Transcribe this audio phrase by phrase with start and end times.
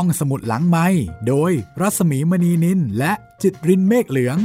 [0.00, 0.86] ห้องสมุดหลังไม้
[1.28, 4.38] โดยรัสมีมณีนินและจิตรินเมฆเหลือง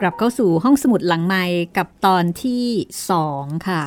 [0.00, 1.44] กลับเข้าสู่ห้องสมุดหลังไม้
[1.76, 2.64] กับตอนที่
[3.10, 3.82] สองค่ะ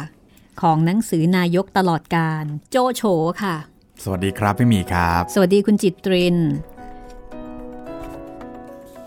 [0.62, 3.04] ของหนังสือนายกตลอดการโจโฉ
[3.44, 3.56] ค่ะ
[4.04, 6.38] สวัสดีครับพี่หมีครับ สวัสดีคุณจิตริน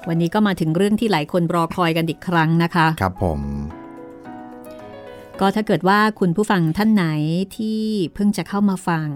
[0.08, 3.40] วันนี้ก็มาถึงเรื่องที่หลายคนรอคอยกันอีกครั้งนะคะ ครับผม
[5.40, 7.04] ก็ถ้าเกิดว่าคุณผู้ฟังท่านไหน
[7.56, 7.80] ที่
[8.14, 9.08] เพิ่งจะเข้ามาฟัง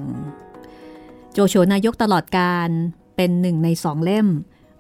[1.33, 2.69] โจโฉนายกตลอดการ
[3.17, 4.29] เป็นหนึ่งในสองเล่ม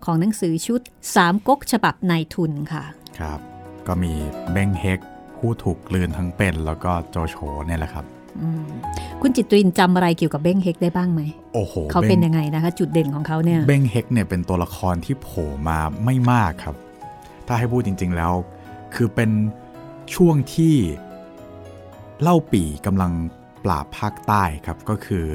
[0.05, 0.81] ของหนังสือชุด
[1.15, 2.85] สามก๊กฉบับนายทุนค่ะ
[3.19, 3.39] ครับ
[3.87, 4.13] ก็มี
[4.53, 5.01] เบ้งเฮก
[5.37, 8.05] ผู้ถูกกลืนทั้งเป็น แล้วก็โจโฉเนี่ยแหละครับ
[8.43, 8.67] อืม
[9.23, 11.23] คุณจิตรินจำอะไรเกี่ยวกับเบ้งเฮกได้บ้างไหม
[11.55, 16.77] โอ้โหเขาเป็นบ้ยังไงนะคะ จุดเด่นของเขาเนี่ยเบ้งเฮกเนี่ยเป็นตัวละครที่โผล่มาไม่มากครับ
[17.47, 18.33] ถ้าให้พูดจริง ๆแล้ว
[18.95, 19.31] คือเป็น
[20.15, 20.75] ช่วงที่
[22.23, 23.13] เล่าปี่กำลัง
[23.65, 25.27] ปราบภาคใต้ครับก็คือ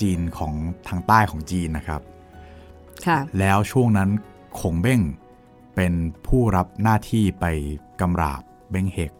[0.00, 0.54] จีนของ
[0.88, 2.02] ทางใต้ของจีนนะครับ
[3.06, 4.10] ค่ะแล้วช่วงนั้น
[4.60, 5.00] ขงเบ้ง
[5.76, 5.92] เป็น
[6.26, 7.44] ผู้รับหน้าที่ไป
[8.00, 9.12] กำราบเบ้งเฮก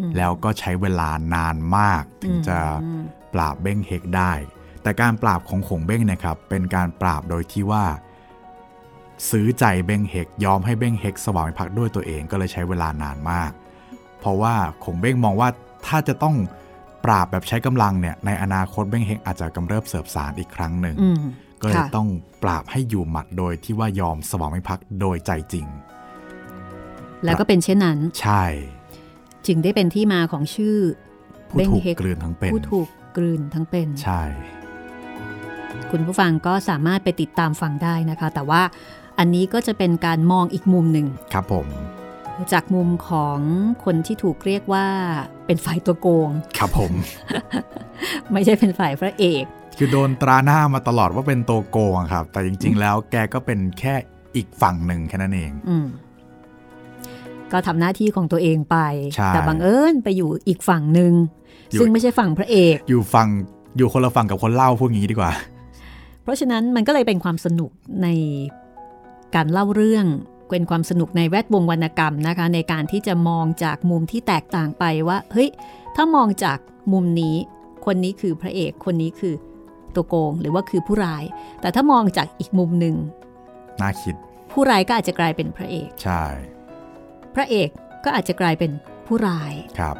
[0.00, 3.02] อืมแล้วก็ใช้เวลานานมากถึงจะอืม
[3.34, 4.32] ปราบเบ้งเฮกได้
[4.82, 7.84] แต่การปราบของขงเบ้งเนะครับ เป็นการปราบโดยที่ว่า
[9.30, 13.52] ซื้อใจเบ้งเฮกยอมให้เบ้งเฮกสวามิภักดิ์ด้วยตัวเองก็เลยใช้เวลานานมาก
[14.18, 14.54] เพราะว่า
[14.84, 15.48] ขงเบ้งมองว่า
[15.86, 16.34] ถ้าจะต้อง
[17.04, 21.20] ปราบแบบใช้กำลังเนี่ยในอนาคตเบ้งเฮกอาจจะกำเริบเสบสารอีกครั้งหนึ่งอืม
[21.60, 22.08] ก็เลยค่ะต้อง
[22.42, 25.66] ปราบให้อยู่หมัดโดยที่ว่ายอมสวามิภักดิ์โดยใจจริง
[27.24, 28.44] แล้วก็เป็นเช่นนั้น ใช่
[29.46, 30.76] จึงได้เป็นที่มาของชื่อ
[31.50, 34.22] ผู้เบ้งถูกเฮกกลืนทั้งเป็นผู้ถูกกลืนทั้งเป็น ใช่
[35.90, 38.62] คุณผู้ฟังก็สามารถไปติดตามฟังได้นะคะ แต่ว่า
[39.18, 41.66] อันนี้ก็จะเป็นการมองอีกมุมหนึ่งครับผม
[42.52, 43.38] จากมุมของ
[43.84, 44.86] คนที่ถูกเรียกว่า
[45.46, 46.92] เป็นฝ่ายตัวโกง ครับผม
[48.32, 49.44] ไม่ใช่เป็นฝ่ายพระเอก
[49.78, 53.94] คือโดนตราหน้ามาตลอดว่าเป็นตัวโกงครับ แต่จริง ๆ แล้วแกก็เป็นแค่
[54.36, 55.86] อีกฝั่งหนึ่งแค่นั้นเองอืม
[57.52, 58.76] ก็ทำหน้าที่ของตัวเองไป
[59.14, 61.12] ใช่แต่บังเอิญไปอยู่อีกฝั่งหนึ่ง
[61.72, 63.28] อยู่ซึ่งไม่ใช่ฝั่งพระเอก อยู่ฝั่ง
[63.76, 65.32] อยู่คนละฝั่งกับคนเล่าพูดงี้ดีกว่า
[66.22, 67.70] เพราะฉะนั้นมันก็เลยเป็นความสนุก
[68.02, 68.08] ใน
[69.34, 70.06] การเล่าเรื่อง
[70.50, 75.48] เป็นความสนุกในแวดวงวรรณกรรมนะคะ ในการที่จะมองจากมุมที่แตกต่างไปว่าเฮ้ย
[75.96, 76.58] ถ้ามองจาก
[76.92, 77.36] มุมนี้
[77.86, 79.34] คนนี้คือพระเอกคนนี้คือ
[79.94, 81.24] ตัวโกงหรือว่าคือผู้ร้าย
[81.60, 82.96] แต่ถ้ามองจากอีกมุมหนึ่ง
[83.80, 84.14] น่าคิด
[84.52, 86.24] ผู้ร้ายก็อาจจะกลายเป็นพระเอกใช่
[87.34, 87.68] พระเอก
[88.04, 88.70] ก็อาจจะกลายเป็น
[89.06, 89.96] ผู้ร้ายครับ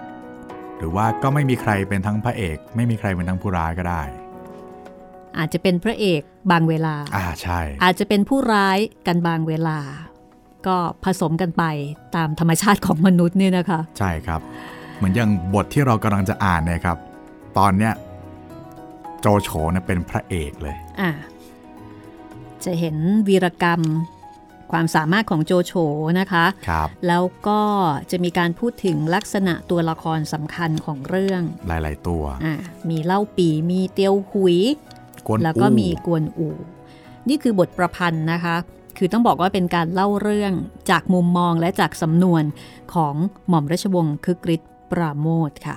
[0.78, 4.02] หรือว่าก็ไม่มีใครเป็นทั้งพระเอก ไม่มีใครเป็นทั้งผู้ร้ายก็ได้
[5.38, 9.78] อาจจะเป็นพระเอกบางเวลาอ่าใช่ อาจจะเป็นผู้ร้ายกันบางเวลา
[10.66, 11.64] ก็ผสมกันไป
[12.16, 14.40] ตามธรรมชาติของมนุษย์เนี่ยนะคะ ใช่ครับ
[14.96, 16.96] เหมือนอย่างบทที่เรากำลังจะอ่านเนี่ยครับ
[17.58, 17.92] ตอนเนี้ย
[19.20, 21.10] โจโฉเนี่ยเป็นพระเอกเลยอะ
[22.64, 22.96] จะเห็น
[23.28, 23.80] วีรกรรม
[24.72, 25.72] ความสามารถของโจโฉ
[26.20, 27.60] นะคะครับแล้วก็
[28.10, 32.56] จะมีการพูดถึงลักษณะตัวละครสำคัญของเรื่อง หลาย ๆ ตัวอะ
[32.90, 34.58] มีเล่าปีมีเตียวหุย
[35.26, 36.48] กวนแล้วก็อู้มีกวนอู
[37.28, 38.56] นี่คือบทประพันธ์นะคะ
[38.96, 40.52] คือต้องบอกว่าเป็นการเล่าเรื่อง
[40.90, 42.44] จากมุมมองและจากสำนวน
[42.94, 43.14] ของ
[43.48, 45.76] หม่อมราชวงศ์คึกฤทธิ์ปราโมทค่ะ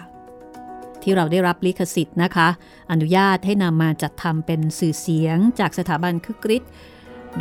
[1.01, 2.47] ที่เราได้รับลิขสิทธิ์นะคะ
[2.91, 6.71] อนุญาตให้นำมาจัดทำเป็นสื่อเสียงจากสถาบันคึกฤทธิ์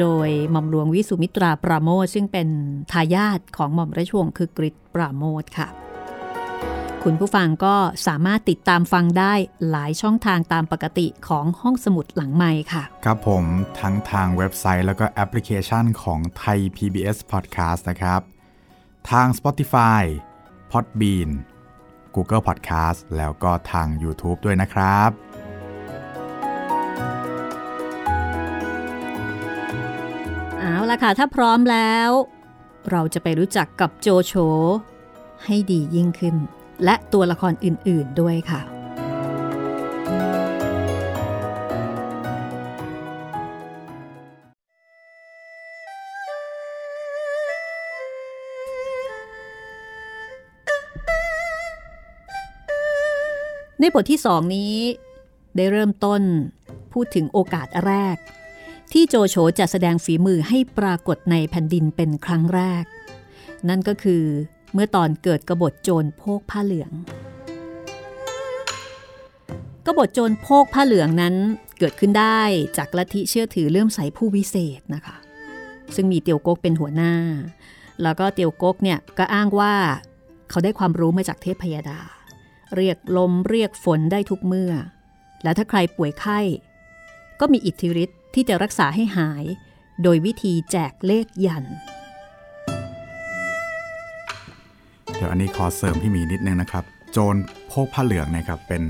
[0.01, 2.49] โดยหม่อมหลวงวิสุมิตราปราโมทซึ่งเป็น
[2.93, 5.69] ทายาทของหม่อมราชวงศ์คึกฤทธิ์ปราโมทค่ะ
[7.05, 7.77] คุณผู้ฟังก็
[8.07, 9.33] สามารถติดตามฟังได้
[9.71, 13.45] หลายช่องทางตามปกติของห้องสมุดหลังไมค์ค่ะ ครับผม
[13.81, 18.21] ทั้งทางเว็บไซต์แล้วก็แอปพลิเคชันของไทย PBS Podcast นะครับ
[19.11, 20.03] ทาง Spotify
[20.73, 21.31] Podbean
[22.15, 25.11] Google Podcast แล้วก็ทาง YouTube ด้วยนะครับ
[30.59, 32.11] เอาละค่ะ ถ้าพร้อมแล้ว
[32.91, 34.35] เราจะไปรู้จักกับโจโฉ
[35.45, 36.37] ให้ดียิ่งขึ้น
[36.85, 38.63] และตัวละครอื่น ๆ ด้วยค่ะ
[53.81, 54.75] ในบทที่สองนี้
[55.57, 56.23] ได้เริ่มต้น
[56.93, 58.17] พูดถึงโอกาสแรก
[58.93, 62.85] ที่โจโฉจะแสดงฝีมือให้ปรากฏในแผ่นดินเป็นครั้งแรก
[63.69, 64.25] นั่นก็คือ
[64.73, 66.93] เมื่อตอนเกิดกบฏโจรโพกผ้าเหลือง
[69.87, 71.35] กบฏโจรโพกผ้าเหลืองนั้น
[71.79, 72.41] เกิดขึ้นได้
[72.77, 75.17] จากลัทธิเชื่อถือเลื่อมใสผู้วิเศษนะคะ
[75.95, 77.15] ซึ่งมีเตียวกกเป็นหัวหน้า
[78.03, 79.75] แล้วก็เตียวกกเนี่ยก็อ้างว่า
[80.51, 82.01] เขาได้ความรู้มาจากเทพพยดา
[82.77, 84.73] เรียกลมเรียกฝนได้ทุกเมื่อ
[85.43, 86.41] และถ้าใครป่วยไข้
[87.41, 89.45] ก็มีอิทธิฤทธิ์ที่จะรักษาให้หาย
[90.03, 91.65] โดยวิธีแจกเลขยัน
[95.19, 97.35] เดี๋ยวอันนี้ขอเสริมพี่หมีนิดนึงนะครับ โจร
[97.69, 98.83] โพกผ้าเหลืองนะครับเป็น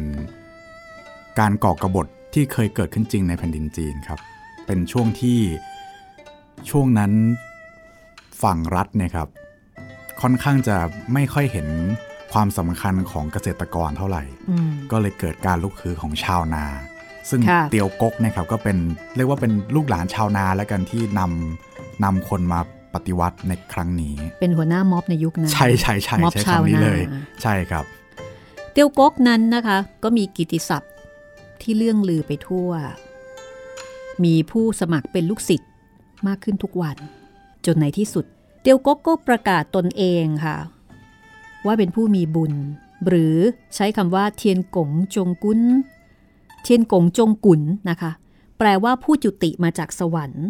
[1.39, 4.21] การก่อกระบฏที่เคยเกิดขึ้นจริงในแผ่นดินจีนครับ
[4.67, 5.39] เป็นช่วงที่
[6.71, 7.13] ช่วงนั้น
[8.43, 9.29] ฝั่งรัฐเนี่ยครับ
[10.21, 10.77] ค่อนข้างจะ
[11.13, 11.69] ไม่ค่อยเห็น
[12.33, 16.65] ความสำคัญของเกษตรกรเท่าไหร่อืมก็เลยเกิดการลุกคือของชาวนา
[17.31, 18.77] ซึ่งค่ะเตียวกกเนะครับก็เป็น
[19.17, 22.61] เรียกว่าเป็นลูกหลานชาวนาแล้วกันที่นำนำคนมา
[22.94, 27.00] ปฏิวัติในครั้งนี้ เป็นหัวหน้าม็อบในยุคนั้น ใช่ใช่ใช่ม็อบใช้ชาวคำนี้นาเลย
[27.43, 27.85] ใช่ครับ
[28.73, 30.93] เตียวก๊กนั้นนะคะ ก็มีกิตติศัพท์
[31.61, 32.70] ที่เลื่องลือไปทั่ว
[34.25, 35.70] มีผู้สมัครเป็นลูกศิษย์
[36.26, 36.96] มากขึ้นทุกวัน
[37.67, 38.25] จนในที่สุด
[38.62, 40.56] เตียวก๊กก็ประกาศตนเองค่ะ
[41.67, 42.52] ว่าเป็นผู้มีบุญ
[43.06, 43.37] หรือ
[43.75, 45.61] ใช้คำว่าเทียนกงจงกุน
[46.62, 47.61] เทียนกงจงกุน
[47.91, 48.11] นะคะ
[48.58, 50.46] แปลว่าผู้จุติมาจากสวรรค์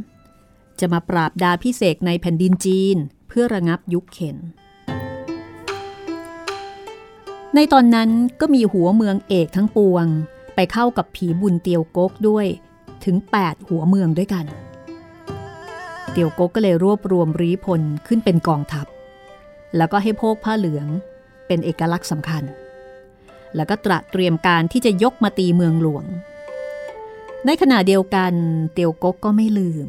[0.81, 2.97] จะมาปราบดาพิเศษกในแผ่นดินจีน
[3.29, 4.37] เพื่อระงับยุคเข็น
[7.55, 8.11] ในตอนนั้น
[8.41, 10.07] ก็มีหัวเมืองเอกทั้งปวง
[10.55, 12.47] ไปเข้ากับผีบุญเตียวกกด้วย
[13.05, 14.47] ถึง 8 หัวเมืองด้วยกัน
[16.13, 18.87] เตียวกกก็เลยรวบรวมรีพลขึ้นเป็นกองทัพ
[19.77, 20.87] แล้วก็ให้โพกผ้าเหลือง
[21.47, 22.43] เป็นเอกลักษณ์สำคัญ
[23.57, 26.05] แล้วก็ตระเตรียมการที่จะยกมาตีเมืองหลวง
[27.47, 28.33] ในขณะเดียวกัน
[28.75, 29.89] เตียวกกก็ไม่ลืม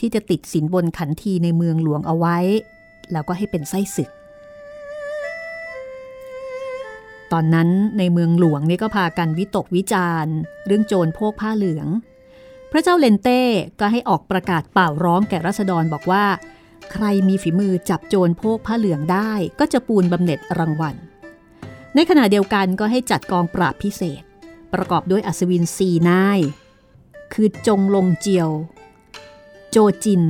[0.00, 2.38] ที่จะติดสินบนขันทีในเมืองหลวงเอาไว้
[3.12, 4.10] แล้วก็ให้เป็นไส้ศึก
[7.32, 7.68] ตอนนั้น
[7.98, 10.34] ในเมืองหลวงนี่ก็พากันวิตกวิจารณ์
[10.66, 11.88] เรื่องโจรโพกผ้าเหลือง
[12.70, 13.40] พระเจ้าเลนเต้
[13.80, 16.24] ก็ให้ออกประกาศเป่าร้องแก่รัษฎรบอกว่า
[16.92, 20.94] ใครมีฝีมือจับโจรโพกผ้าเหลืองได้ ก็จะปูนบำเหน็จรางวัล
[21.94, 24.22] ในขณะเดียวกันก็ให้จัดกองปราบพิเศษ
[24.72, 26.40] ประกอบด้วยอัศวินสีนาย
[27.32, 28.50] คือจงลงเจียว
[29.76, 30.24] โจจิน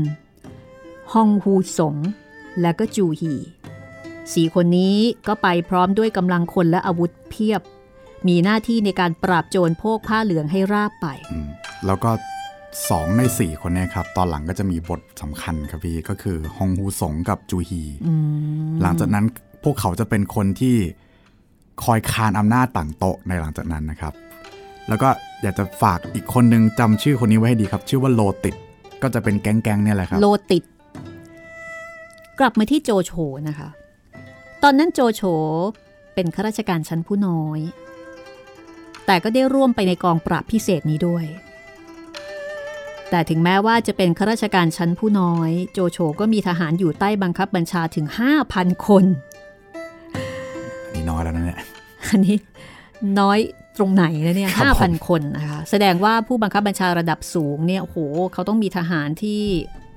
[1.12, 1.96] ฮองฮูสง
[2.60, 3.34] และก็จูฮี
[4.32, 4.96] สี่คนนี้
[5.28, 7.62] ก็ไปพร้อมด้วยกำลังคนและอาวุธเพียบ
[8.28, 11.48] มีหน้าที่ในการปราบโจรโพกผ้าเหลืองให้ราบไปอืม
[11.86, 12.10] แล้วก็
[12.88, 17.82] สองในสี่คนเนี้ครับ ตอนหลังก็จะมีบทสำคัญครับพี่ก็คือฮองฮูสงกับจูฮี
[18.82, 19.24] หลังจากนั้น
[19.64, 20.76] พวกเขาจะเป็นคนที่
[21.84, 24.14] คอยคานอำนาจต่างโต๊ะในหลังจากนั้นนะครับ
[24.88, 25.08] แล้วก็
[25.42, 28.56] อยากจะฝากอีกคนนึงจำชื่อคนนี้ไว้ให้ดีครับ ชื่อว่าโลติด
[29.04, 30.64] ก็จะเป็นแก๊งๆเนี่ยแหละครับ โลติด
[32.38, 33.12] กลับมาที่โจโฉ
[33.48, 33.68] นะคะ
[34.62, 35.22] ตอนนั้นโจโฉ
[36.14, 37.60] เป็นข้าราชการชั้นผู้น้อย
[39.06, 41.24] แต่ก็ได้ร่วมไปในกองปราบพิเศษนี้ด้วย
[43.10, 48.06] แต่ถึงแม้ว่าจะเป็นข้าราชการชั้นผู้น้อย โจโฉก็มีทหารอยู่ใต้บังคับบัญชาถึง
[48.46, 49.04] 5,000 คน
[50.92, 51.60] นี่น้อยแล้วนะเนี่ย
[52.08, 52.36] อันนี้
[53.20, 53.38] น้อย
[53.76, 57.96] ตรงไหนนะเนี่ยครับห้าผพันมคนนะคะแสดงว่าผู้บังคับบัญชาระดับสูงเนี่ยโอ้โห
[58.32, 59.42] เขาต้องมีทหารที่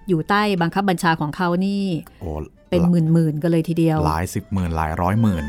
[0.08, 1.84] อยู่ใต้บังคับบัญชาของเขานี่
[2.22, 2.30] โอ้
[2.70, 5.46] เป็นหมื่นๆกันเลยทีเดียว หลายสิบหมื่นหลายร้อยหมื่น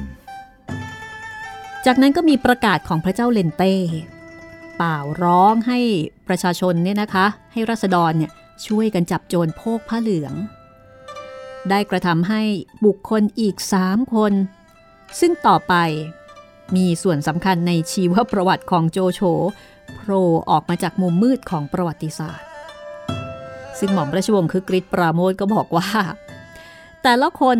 [1.86, 3.75] จากนั้นก็มีประกาศของพระเจ้าเลนเต้
[4.76, 5.78] เป่าร้องให้
[6.28, 8.32] ประชาชนเนี่ยนะคะ ให้รัษฎรเนี่ย
[8.66, 10.34] ช่วยกันจับโจรโพกผ้าเหลือง
[11.70, 12.42] ได้กระทำให้
[12.84, 14.32] บุคคลอีกสามคน
[15.20, 15.75] ซึ่งต่อไป
[16.76, 19.20] มีส่วนสำคัญในชีวประวัติของโจโฉ
[19.96, 22.46] โผล่ออกมาจากมุมมืดของประวัติศาสตร์
[23.78, 25.88] ซึ่งหม่อมราชวงศ์คือกริชปราโมทก็บอกว่า
[27.02, 27.58] แต่ละคน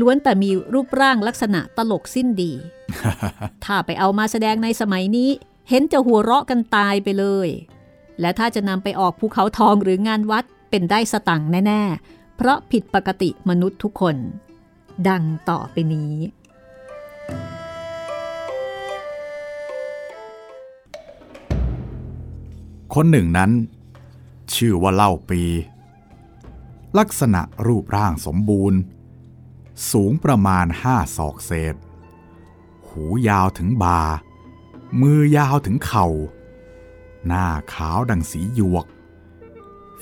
[0.00, 2.52] ล้วนแต่มีรูปร่างลักษณะตลกสิ้นดี
[3.64, 5.30] ถ้าไปเอามาแสดงในสมัยนี้
[5.68, 7.48] เห็นจะหัวเราะกันตายไปเลย
[8.20, 14.16] และถ้าจะนำไปออกภูเขาทองหรืองานวัดเป็นได้สตังค์แน่ ๆ เพราะผิดปกติมนุษย์ทุกคน
[15.08, 16.12] ดังต่อไปนี้
[22.94, 23.50] คนหนึ่งนั้น
[24.54, 25.42] ชื่อว่าเล่าปี
[26.98, 28.78] ลักษณะรูปร่างสมบูรณ์
[29.90, 31.74] สูงประมาณห้าศอกเศษ
[32.88, 34.00] หูยาวถึงบา
[35.00, 36.06] มือยาวถึงเข่า
[37.26, 38.86] หน้าขาวดังสีหยวก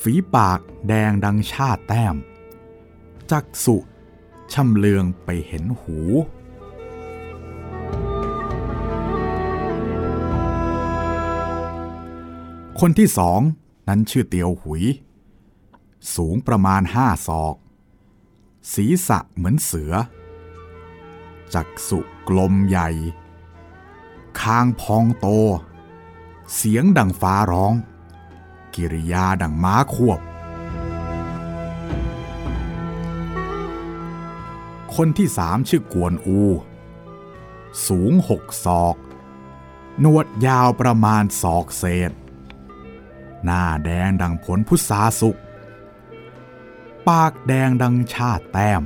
[0.02, 2.16] ฝีปากแดงดังชาติแต้ม
[3.30, 3.76] จักสุ
[4.52, 5.98] ช่ำเลืองไปเห็นหู
[12.82, 13.40] คนที่สอง
[13.88, 14.84] นั้นชื่อเตียวหุย
[16.14, 17.56] สูงประมาณห้าศอก
[18.74, 19.92] ศีรษะเหมือนเสือ
[21.54, 22.88] จักสุกลมใหญ่
[24.40, 25.26] คางพองโต
[26.54, 27.74] เสียงดังฟ้าร้อง
[28.74, 30.20] กิริยาดังม้าควบ
[34.94, 36.40] คนที่สามชื่อกวนอู
[37.86, 38.96] สูงหกศอก
[40.00, 42.12] หนวดยาวประมาณศอกเศษ
[43.46, 45.36] หน้าแดงดังผลพุทราสุก
[47.08, 48.82] ปากแดงดังชาติแต้ม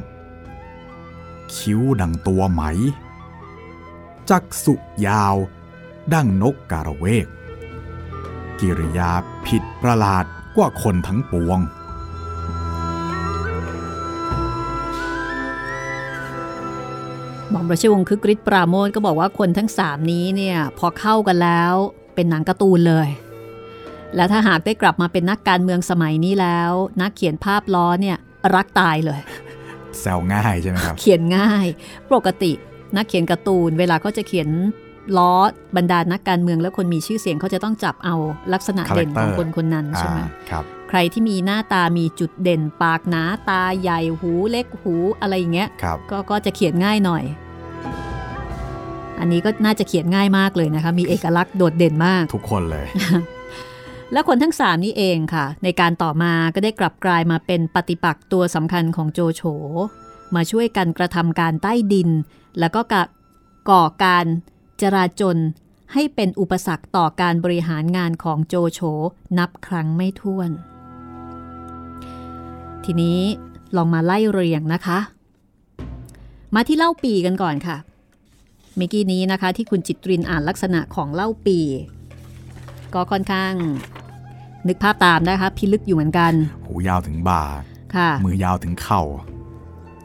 [1.55, 2.63] คิ้วดังตัวไหม
[4.31, 4.75] จักสุ
[5.07, 5.37] ยาว
[6.15, 7.27] ดังนกกาละเวก
[8.59, 9.11] กิริยา
[9.47, 10.25] ผิดประหลาด
[10.57, 11.59] กว่าคนทั้งปวง
[17.51, 21.73] หม่อมราชวงศ์คึกฤทธิ์ปราโมทก็บอกว่าคนทั้งสามนี้เนี่ย พอเข้ากันแล้ว
[22.15, 23.09] เป็นหนังการ์ตูนเลย
[24.17, 28.17] และถ้าหากได้กลับมาเป็นนักการเมืองสมัยนี้แล้ว นักเขียนภาพล้อเนี่ย
[28.55, 29.21] รักตายเลย
[30.01, 31.67] แซวง่ายใช่ไหมครับ เขียนง่าย
[32.15, 32.53] ปกติ
[32.97, 34.49] นักเขียนการ์ตูน เวลาเขาจะเขียน
[35.17, 35.33] ล้อ
[35.77, 38.17] บรรดานักการเมืองและคนมีชื่อเสียงเขาจะต้องจับเอา
[38.53, 47.25] ลักษณะเด่นของ Character คนคนนั้นใช่ไหมอ่าครับ ใครที่มีหน้าตามีจุดเด่นปากหนาตาใหญ่หูเล็กหูอะไรอย่างเงี้ยครับก็ก็จะเขียนง่ายหน่อย
[49.21, 52.87] อันนี้ก็น่าจะเขียนง่ายมากเลยนะคะ มีเอกลักษณ์โดดเด่นมาก ทุกคนเลย
[54.13, 59.43] และคนทั้งสามนี้เองค่ะ ในการต่อมาก็ได้กลับกลายมาเป็นปฏิปักษ์ตัวสำคัญของโจโฉ
[60.35, 62.11] มาช่วยกันกระทำการใต้ดิน
[62.59, 62.81] แล้วก็
[63.71, 64.27] ก่อการ
[64.81, 65.39] จราจน
[65.93, 68.81] ให้เป็นอุปสรรคต่อการบริหารงานของโจโฉ
[69.39, 70.51] นับครั้งไม่ถ้วน
[72.85, 73.21] ทีนี้
[73.77, 74.99] ลองมาไล่เรียงนะคะ
[76.55, 77.77] มาที่เล่าปีกันก่อนค่ะ
[78.77, 81.59] เมื่อกี้นี้นะคะที่คุณจิตรินอ่านลักษณะของเล่าปี
[82.95, 83.53] ก็ค่อนข้าง
[84.69, 86.33] นึกภาพตามนะคะพิลึกอยู่เหมือนกัน
[86.67, 87.43] หูยาวถึงบ่า
[87.95, 89.03] ค่ะ มือยาวถึงเข่า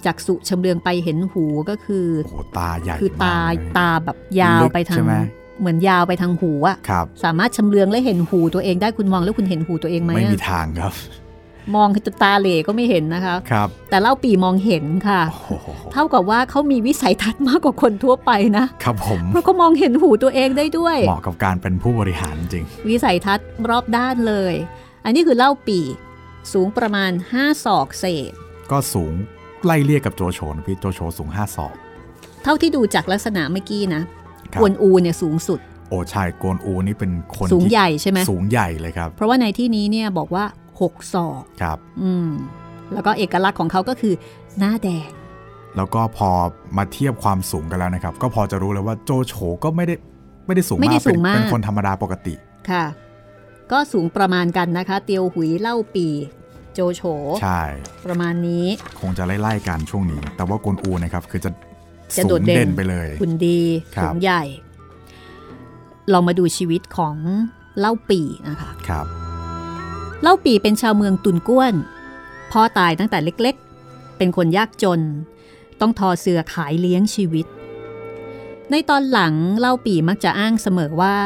[0.06, 5.16] จากสุชำเลืองไปเห็นหูก็คือโอ้โหตาใหญ่คือตามกเลยตาแบบยาวไปทางลึกใช่ไหม
[5.60, 10.94] เหมือนยาวไปทางหูอะครับสามารถชำเลืองและเห็นหูตัวเองได้คุณมองแล้วคุณเห็นหูตัวเองไหมไม่อะมีทางครับ
[11.76, 24.54] มองจนตาเหล่ก็ไม่เห็นนะคะครับแต่เล่าปีมองเห็นค่ะโอ้โหเท่ากับว่าเขามีวิสัยทัศน์มากกว่าคนทั่วไปนะครับผมเพราะเขามองเห็นหูตัวเองได้ด้วย เหมาะกับการเป็นผู้บริหารจริง วิสัยทัศน์รอบด้านเลย
[25.06, 25.80] อันนี้คือเล่าปี
[26.54, 28.32] สูงประมาณ 5 ศอกเศษ
[28.72, 29.14] ก็สูง
[29.66, 31.76] ไล่เรียกกับโจโฉนะพี่โจโฉสูง 5 ศอก
[32.44, 34.02] เท่าที่ดูจากลักษณะเมื่อกี้นะ
[34.54, 40.46] ครับกวนอูเนี่ยสูงสุดโอ้ใช่โกนอูนี่เป็นคนสูงที่ใหญ่ใช่ไหมสูงใหญ่เลยครับ เพราะว่าในที่นี้เนี่ยบอกว่า
[40.82, 42.30] 6ศอกครับอืม
[42.94, 44.14] แล้วก็เอกลักษณ์ของเขาก็คือ
[44.60, 45.10] หน้าแดง
[45.78, 46.30] แล้วก็พอ
[46.78, 49.96] มาเทียบความสูงกันแล้วนะครับ ก็พอจะรู้เลยว่าโจโฉก็ไม่ได้
[50.46, 52.34] ไม่ได้สูงไม่ได้มากเป็นสูงมากเป็นคนธรรมดาปกติ
[52.70, 52.86] ค่ะ
[53.72, 56.08] ก็สูงประมาณกันนะคะ เตียวหุยเล่าปี
[56.74, 57.02] โจโฉ
[57.42, 57.62] ใช่
[58.06, 58.66] ประมาณนี้
[59.02, 61.52] คงจะไล่ๆกันช่วงนี้ แต่ว่าโกนอูนะครับ คือจะ
[62.18, 63.60] จะสูโดงดเด่นเด่นไปเลยคุณดี
[63.96, 64.44] ครับสูงใหญ่
[66.14, 67.16] ลองมาดูชีวิตของ
[67.80, 69.06] เล่าปีนะคะครับ
[70.22, 71.74] เล่าปีเป็นชาวเมืองตุนก้วน
[72.52, 75.02] พ่อตายตั้งแต่เล็กๆ เป็นคนยากจน
[75.82, 77.46] ต้องทอเสือขายเลี้ยงชีวิต
[78.72, 81.18] ในตอนหลังเล่าปีมักจะอ้างเสมอว่า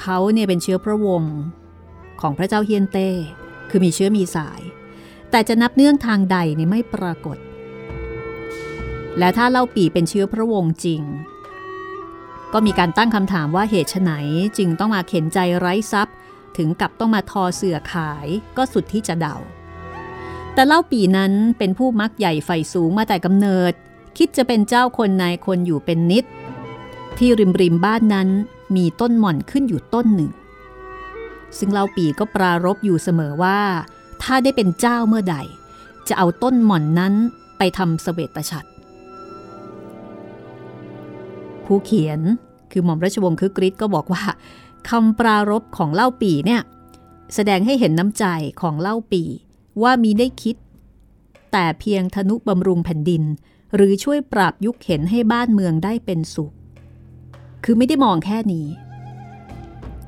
[0.00, 1.34] เขาเนี่ยเป็นเชื้อพระวงศ์
[2.20, 3.08] ของพระเจ้าเฮียนเต้
[3.70, 4.60] คือมีเชื้อมีสาย
[5.30, 7.38] แต่จะนับเนื่องทางใดนี่ไม่ปรากฏ
[9.18, 11.02] และถ้าเล่าปีเป็นเชื้อพระวงศ์จริง
[12.52, 14.10] ก็มีการตั้งคำถามว่าเหตุไฉน
[14.58, 16.14] จึงต้องมาเข็นใจไร้ทรัพย์
[16.56, 18.26] ถึงกับต้องมาทอเสื่อขาย
[18.56, 19.36] ก็สุดที่จะเดา
[20.54, 23.72] แต่เล่าปีนั้นเป็นผู้มักใหญ่ไฟสูงมาแต่กำเนิด
[24.18, 26.24] คิดจะเป็นเจ้าคนนายคนอยู่เป็นนิด
[27.18, 28.28] ที่ริมริมบ้านนั้น
[28.76, 30.30] มีต้นหม่อนขึ้นอยู่ต้นหนึ่ง
[31.58, 33.60] ซึ่งเล่าปีก็ปรารบอยู่เสมอว่า
[34.22, 35.36] ถ้าได้เป็นเจ้าเมื่อใด
[36.08, 37.14] จะเอาต้นหม่อนนั้น
[37.58, 38.68] ไปทำเสวตฉัตร
[41.64, 42.20] ผู้เขียน
[42.72, 44.22] คือหม่อมราชวงศ์คึกฤทธิ์ก็บอกว่า
[44.88, 46.62] คำปรารบของเล่าปีเนี่ย
[47.34, 48.24] แสดงให้เห็นน้ำใจ
[48.60, 49.22] ของเล่าปี
[49.82, 50.56] ว่ามีได้คิด
[51.52, 53.22] แต่เพียงทนุบำรุงแผ่นดิน
[53.74, 56.52] หรือช่วยปราบยุคเห็นให้บ้านเมืองได้เป็นสุข
[57.64, 58.66] คือไม่ได้มองแค่นี้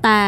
[0.03, 0.23] แต่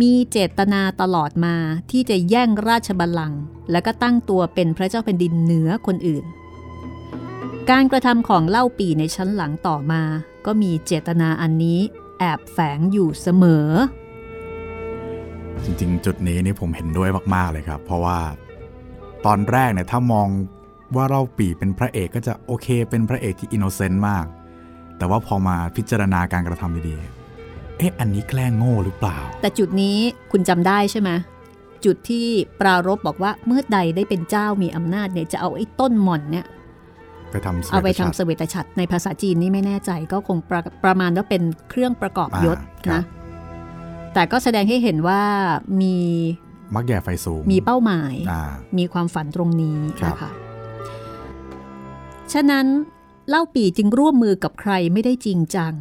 [0.00, 1.56] มีเจตนาตลอดมา
[1.90, 6.24] ที่จะแย่งราชบัลลังก์และก็ตั้งตัวเป็นพระเจ้าแผ่นดินเหนือคนอื่น
[7.70, 10.02] การกระทำของเล่าปีในชั้นหลังต่อมา
[10.46, 11.80] ก็มีเจตนาอันนี้
[12.20, 13.68] แอบแฝงอยู่เสมอ
[15.64, 18.18] จริงๆ จุดนี้นี่ผมเห็นด้วยมาก ๆ เลยครับ เพราะว่า
[19.26, 20.28] ตอนแรกเนี่ยถ้ามอง
[20.96, 24.26] ว่าเราปีเป็นพระเอกก็จะโอเค เป็นพระเอกที่อินโนเซนต์มาก
[24.98, 29.98] แต่ว่าพอมาพิจารณาการกระทำดีๆเอ๊ะอันนี้แกล้งโง่หรือเปล่า แต่จุดนี้
[30.30, 31.10] คุณจำได้ใช่ไหม
[31.84, 32.26] จุดที่
[32.60, 36.46] ปรารบบอกว่าเมื่อใดได้เป็นเจ้ามีอำนาจเนี่ยจะเอาไอ้ต้นหม่อนเนี่ย
[37.32, 43.02] ไปทำสวเอาไปยทำชัดเสวตฉัตรในภาษาจีนนี่ไม่แน่ใจก็คงประประมาณว่าเป็นเครื่องประกอบยศอ่าครับนะ
[44.14, 45.22] แต่ก็แสดงให้เห็นว่า
[45.80, 45.96] มี
[46.74, 48.42] มักแย่ไฟสูง มีเป้าหมายอ่า
[48.78, 50.30] มีความฝันตรงนี้ครับนะคะ
[52.32, 52.66] ฉะนั้น
[53.28, 55.74] เล่าปีจึงร่วมมือกับใครไม่ได้จริงจัง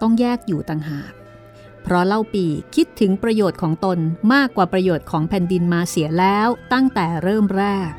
[0.00, 1.12] ต้องแยกอยู่ต่างหาก
[1.82, 3.98] เพราะเล่าปีคิดถึงประโยชน์ของตน
[4.34, 7.90] มากกว่าประโยชน์ของแผ่นดินมาเสียแล้วตั้งแต่เริ่มแรก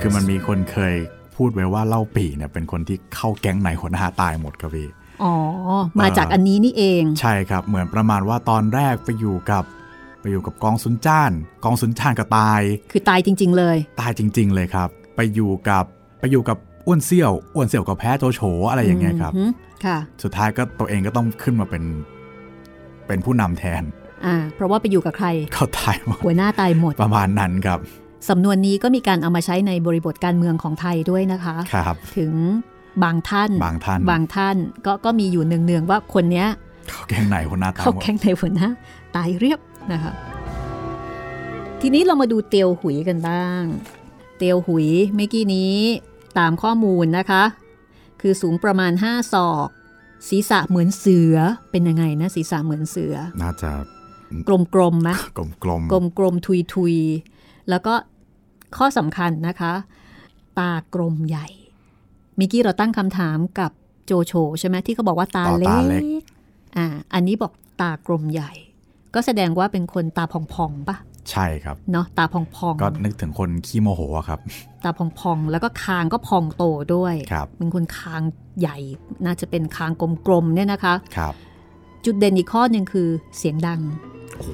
[0.00, 0.94] คือมันมีคนเคย
[1.36, 4.88] พูดไว้ว่าเล่าปีเนี่ยเป็นคนที่เข้าแก๊งไหนหัวหน้าตายหมดครับพี่
[5.22, 5.34] อ๋อ
[6.00, 9.64] มาจากอันนี้นี่เอง ใช่ครับ เหมือนประมาณว่าตอนแรกไปอยู่กับ
[10.20, 11.32] ไปอยู่กับกองซุนจ้าน
[11.64, 12.60] กองซุนจ้านก็ตาย
[12.92, 15.84] คือตายจริง ๆ เลย ตายจริง ๆ เลยครับ ไปอยู่กับ
[16.20, 19.50] ไปอยู่กับอ้วนเซี่ยวอ้วนเซี่ยวก็แพ้โจโฉอะไรอย่างเงี้ยครับอืม
[19.84, 21.82] ค่ะ สุดท้ายก็ตัวเองก็ต้องขึ้นมาเป็น
[23.06, 23.82] เป็นผู้นำแทน
[24.26, 27.80] อ่า เพราะว่าไปอยู่กับใครก็ตายหมดหัวหน้าตายหมดประมาณนั้นครับ
[28.28, 32.34] สำนวนนี้ก็มีการเอามาใช้ในบริบทการเมืองของไทยด้วยนะคะครับถึง
[33.04, 34.56] บางท่านบางท่านบางท่าน
[34.86, 36.48] ก็ก็มีอยู่เนืองๆว่าคนเนี้ย
[36.90, 38.68] เข้าแก๊งไหนหัวหน้าตายเขาหมดแข่งในหัวหน้า
[39.16, 39.60] ตายเรียบ
[39.92, 40.12] นะคะ
[41.80, 43.62] ทีนี้เรามาดูเตียวหุยกันบ้าง
[44.38, 45.76] เตียวหุยเมื่อกี้นี้
[46.38, 47.42] ตามข้อมูลนะคะ
[48.20, 49.68] คือสูงประมาณ 5 ศอก
[50.28, 51.36] ศีรษะเหมือนเสือ
[51.70, 53.70] เป็นยังไงนะศีรษะเหมือนเสือ น่าจะ
[54.74, 55.82] กลมๆไหมกลมกลม
[56.18, 57.94] กลมๆทุยๆแล้วก็
[58.76, 59.72] ข้อสำคัญนะคะ
[60.58, 61.46] ตากลมใหญ่
[62.38, 63.70] มิกี้เราตั้งคำถามกับ
[64.06, 66.24] โจโฉใช่ไหมที่เขาบอกว่าตาต่อเล็ตาเล็กก
[66.76, 68.52] อ่าอันนี้บอกตากลมใหญ่
[69.14, 70.96] ก็แสดงว่าเป็นคนตาพองๆปะ
[71.30, 78.22] ใช่ครับเนาะตาพองก็นึกถึงคนขี้โมโหอะครับๆตาพองๆแล้วก็คางก็พองโตด้วยครับเป็นคนคาง
[78.60, 78.78] ใหญ่
[79.24, 79.90] น่าจะเป็นคาง
[80.26, 81.34] กลมๆเนี่ยนะคะครับ
[82.04, 83.80] จุดเด่นอีกข้อหนึ่งคือเสียงดัง
[84.36, 84.48] โอ้โห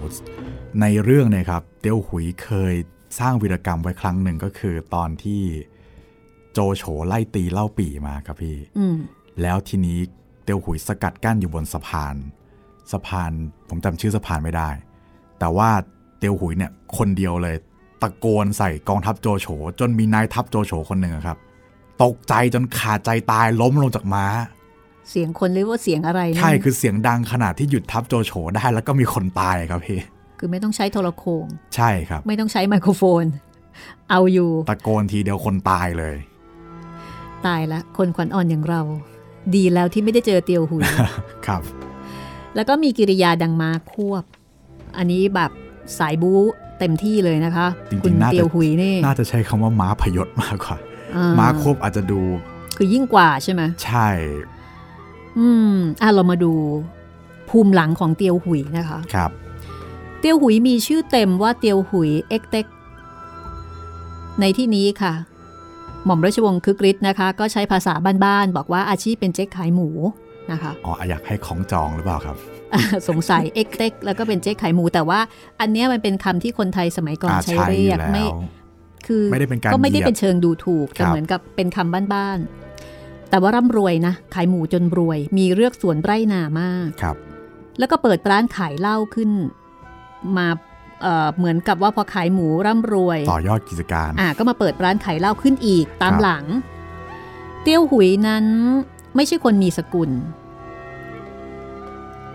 [0.81, 2.75] ในเรื่องเนี่ยครับ เตียวหุยเคย
[3.19, 5.42] สร้างวีรกรรมไว้ครั้งหนึ่งก็คือตอนที่
[6.52, 8.97] โจโฉไล่ตีเล่าปี่มาครับพี่อืม
[9.42, 9.99] แล้วทีนี้
[10.45, 12.16] เตียวหุยสกัดกั้นอยู่บนสะพาน
[12.92, 13.33] สะพาน
[13.69, 14.71] ผมจำชื่อสะพานไม่ได้
[15.38, 15.71] แต่ว่า
[16.19, 17.57] เตียวหุยเนี่ยคนเดียวเลย
[18.02, 19.47] ตะโกนใส่กองทัพโจโฉ
[19.81, 21.38] จนมีนายทัพโจโฉคนหนึ่งอะครับ
[22.02, 24.25] ตกใจจนขาดใจตายล้มลงจากม้า
[25.11, 30.00] เสียงคนหรือว่าเสียงอะไรนะใช่คือเสียงดังขนาดที่หยุดทัพโจโฉได้แล้วก็มีคนตายครับพี่
[30.45, 33.25] คือไม่ต้องใช้โทรโขงใช่ครับ ไม่ต้องใช้ไมโครโฟน
[34.11, 36.17] เอาอยู่ ตะโกนทีเดียวคนตายเลย
[37.47, 38.83] ตายละ คนขวัญอ่อนอย่างเรา
[39.55, 40.83] ดีแล้วที่ไม่ได้เจอเตียวหุย
[41.47, 41.63] ครับ
[42.55, 44.25] แล้วก็มีกิริยาดังมาควบ
[44.97, 45.50] อันนี้แบบ
[45.99, 46.41] สายบู๊
[46.78, 50.76] เต็มที่เลยนะคะจริงๆคุณน่าจะเตียวหุยนี่ น่าจะใช้คำว่าม้าพยศมากกว่า
[51.17, 52.21] อ่ม้าควบอาจจะดู
[52.76, 54.09] คือยิ่งกว่าใช่ไหมใช่
[55.39, 56.52] อืมอะเรามาดู
[57.49, 59.31] ภูมิหลังของเตียวหุยนะคะ ครับ
[60.23, 62.67] เตียวหุยมีชื่อเต็มว่าเตียวหุยเอ็กเต็ก
[64.41, 65.13] ในที่นี้ค่ะ
[66.04, 69.89] หม่อมราชวงศ์คึกฤทธิ์นะคะ ก็ใช้ภาษาบ้านๆบอกว่าอาชีพเป็นเจ๊กขายหมู
[70.52, 72.37] นะคะอ๋ออยากให้ของจองหรือเปล่าครับ
[73.08, 75.21] สงสัยเอ็กเต็กแล้วก็เป็นเจ๊กขายหมู แต่ว่า
[75.61, 78.26] อันเนี้ยมันเป็นคำที่คนไทยสมัยก่อนอาใช้ใช้เรียกอยู่แล้วไม่
[79.06, 87.17] คือไม่ได้เป็นการก็ไม่ได้เหยียดเป็นเชิงดูถูกแต่ครับเหมือนกับเป็นคำบ้านๆแต่ว่าร่ำรวยนะขายหมูจนรวย มีเลือกสวนไร่นามากครับ
[87.78, 89.30] แล้วก็เปิดร้านขายเหล้าขึ้น
[90.39, 90.49] มา
[91.02, 96.45] เอ่อเหมือนกับว่าพอขายหมูร่ำรวย ต่อยอดกิจการอะก็มาเปิดร้านขายเหล้าขึ้นอีกตามครับหลัง
[97.63, 98.45] เตี้ยวหุยนั้น
[99.17, 100.11] ไม่ใช่คนมีสกุล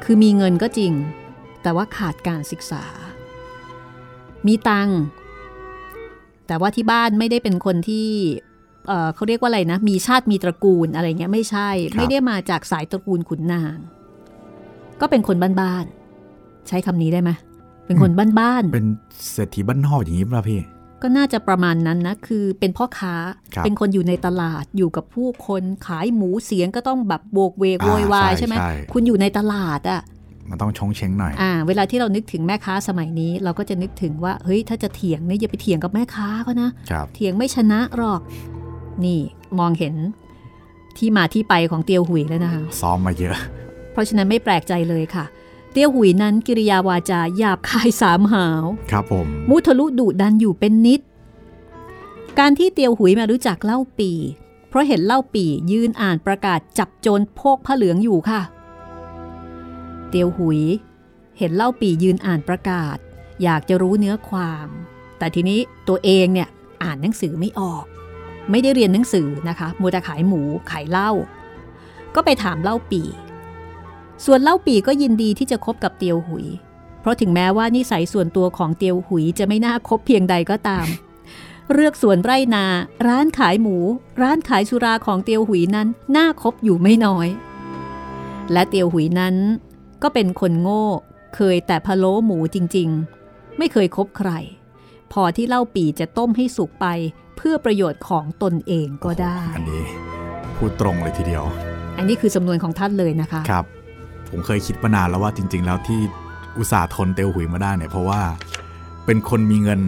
[0.04, 0.93] คือมีเงินก็จริง
[1.63, 2.84] แต่ว่าขาดการศึกษา
[4.47, 5.00] มีตังค์
[6.47, 8.08] แต่ว่าที่บ้านไม่ได้เป็นคนที่
[8.88, 13.78] เอ่อเขาเรียกว่าอะไรนะ มีชาติมีตระกูลอะไรเงี้ยไม่ใช่ครับไม่ได้มาจากสายตระกูลขุนนาง
[15.02, 17.32] ก็เป็นคนบ้านๆใช้คำนี้ได้ไหม
[17.88, 18.88] เป็นคนบ้านๆ เป็น
[19.32, 20.62] เศรษฐีบ้านนอกอย่างนี้ป่ะพี่
[21.02, 23.15] ก็น่าจะประมาณนั้นนะ คือเป็นพ่อค้า
[23.56, 30.02] ครับเป็นคนอยู่ในตลาด อยู่กับผู้คนขายหมูเสียงก็ต้องแบบโบกเวกอ่าโวยวายใช่ใช่ไหมใช่คุณอยู่ในตลาดอะ
[30.50, 38.21] มันต้องชงเชงหน่อย อ่า เวลาที่เรานึกถึงแม่ค้าสมัยนี้ เราก็จะนึกถึงว่า เฮ้ย ถ้าจะเถียงเนี่ยอย่าไปเถียงกับแม่ค้าเขานะครับเถียงไม่ชนะหรอก
[39.06, 39.19] นี่
[39.60, 39.95] มองเห็น
[40.97, 43.36] ที่มาที่ไปของเตียวหุยแล้วนะคะ ซ้อมมาเยอะ
[43.91, 51.02] เพราะฉะนั้นไม่แปลกใจเลยค่ะเตียวหุยนั้นกิริยาวาจาหยาบคายสามหาว ครับผม มุทะลุดุดันอยู่เป็นนิด
[52.40, 54.12] การที่เตียวหุยมารู้จักเล่าปี
[54.70, 58.42] เพราะเห็นเล่าปียืนอ่านประกาศจับโจรโพกผ้าเหลืองอยู่ค่ะ
[60.10, 60.62] เตียวหุย
[61.38, 62.98] เห็นเล่าปียืนอ่านประกาศ
[63.44, 64.68] อยากจะรู้เนื้อความ
[65.18, 66.50] แต่ทีนี้ตัวเองเนี่ย
[66.84, 67.86] อ่านหนังสือไม่ออก
[68.52, 71.12] ไม่ได้เรียนหนังสือนะคะมัวแต่ขายหมูขายเหล้า
[72.16, 73.02] ก็ไปถามเล่าปี
[74.25, 76.45] ส่วนเล่าปีก็ยินดีที่จะคบกับเตียวหุย
[77.01, 80.88] เพราะถึงแม้ว่านิสัยส่วนตัวของเตียวหุยจะไม่น่าคบเพียงใดก็ตาม
[81.73, 82.65] เลือกสวนไร่นา
[83.08, 83.77] ร้านขายหมู
[84.21, 87.27] ร้านขายสุราของเตียวหุยนั้นน่าคบอยู่ไม่น้อย
[88.51, 89.36] และเตียวหุยนั้น
[90.03, 90.86] ก็เป็นคนโง่
[91.36, 94.32] เคยแต่พะโล้หมูจริงๆ ไม่เคยคบใคร
[95.13, 96.86] พอที่เล่าปีจะต้มให้สุกไป
[97.38, 99.84] เพื่อประโยชน์ของตนเองก็ได้ อันนี้
[100.56, 101.43] พูดตรงเลยทีเดียว
[101.97, 103.65] อันนี้คือสำนวนของท่านเลยนะคะ ครับ
[104.30, 106.00] ผมเคยคิดมานานแล้วว่าจริง ๆ แล้วที่
[106.58, 108.22] อุตส่าห์ทนเตียวหุยมาได้เนี่ยเพราะว่า
[109.06, 109.82] เป็นคนมีเงิน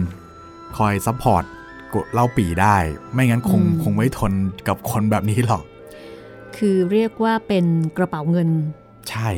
[0.76, 1.44] คอย support
[2.12, 2.76] เล่าปีได้
[3.12, 4.32] ไม่งั้นคงอืมคงไม่ทน
[4.68, 5.62] กับคนแบบนี้หรอก
[6.56, 7.64] คือเรียกว่าเป็น
[7.96, 8.48] กระเป๋าเงิน
[9.10, 9.30] ใช่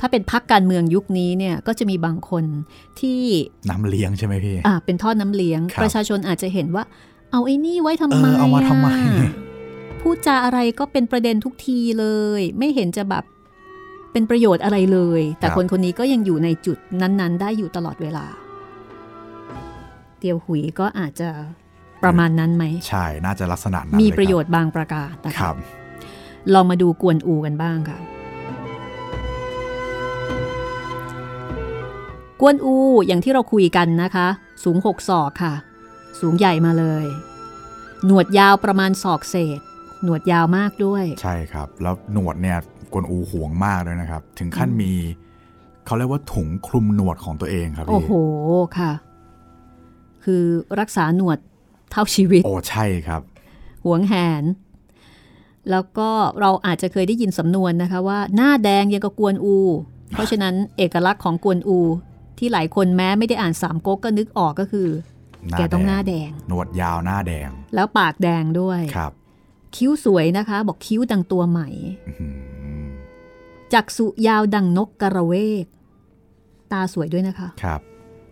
[0.00, 2.44] ถ้าเป็นพักการเมืองยุคนี้เนี่ยก็จะมีบางคน
[3.00, 3.20] ที่
[3.70, 6.84] น้ำเลี้ยงใช่ไหมพี่อ่าเป็นทอดน้ำเลี้ยงครับประชาชนอาจจะเห็นว่า
[7.30, 9.32] เอาไอ้นี่ไว้ทำไมเออเอามาทำไมอะ
[10.00, 12.06] พูดจาอะไรก็เป็นประเด็นทุกทีเล
[12.38, 13.24] ย ไม่เห็นจะแบบ
[14.16, 18.26] เป็นประโยชน์อะไรเลย แต่คนคนนี้ก็ยังอยู่ในจุดนั้น ๆ ได้อยู่ตลอดเวลา
[20.18, 21.28] เตียวหุยก็อาจจะ
[22.04, 25.56] ประมาณนั้นไหม ใช่ น่าจะลักษณะนั้นมีเลคบประโยชน์บางประการนะคคะรับ
[26.54, 27.98] ลองมาดูกวนอูกันบ้างค่ะ
[32.40, 32.74] กวนอู
[33.06, 34.28] อย่างที่เราคุยกันนะคะ
[34.64, 35.54] สูงหกศอกค่ะ
[36.20, 37.06] สูงใหญ่มาเลย
[38.06, 39.60] หนวดยาวประมาณศอกเศษ
[40.04, 42.58] หนวดยาวมากด้วย ใช่ครับ แล้วหนวดเนี่ย
[42.92, 44.92] กวนอูห่วงมากเลยนะครับ ถึงขั้นมี
[45.86, 48.14] เขาเรียกว่าถุงคลุมหนวดของตัวเองครับโอ้พี่โห
[48.78, 48.92] ค่ะ
[50.24, 50.44] คือ
[50.80, 51.38] รักษาหนวด
[51.90, 53.22] เท่าชีวิต โอ้ใช่ครับ
[53.84, 54.42] หวงแหน
[55.70, 59.56] แล้วก็เราอาจจะเคยได้ยินสำนวนนะคะว่า หน้าแดงยังกับกวนอู
[60.12, 61.78] เพราะฉะนั้นเอกลักษณ์ของกวนอู
[62.38, 64.88] ที่หลายคนแม้ไม่ได้อ่านสามก๊กก็นึกออกก็คือ
[65.58, 69.12] แกต้องหน้าแดง หนวดยาวหน้าแดง แล้วปากแดงด้วยครับ
[69.76, 71.68] คิ้วสวยนะคะ บอกคิ้วดังตัวใหม่
[72.08, 72.34] อื้อหือ
[73.72, 75.34] จักษุยาวดังนกกระเว
[75.64, 75.66] ก
[76.72, 77.80] ตาสวยด้วยนะคะครับ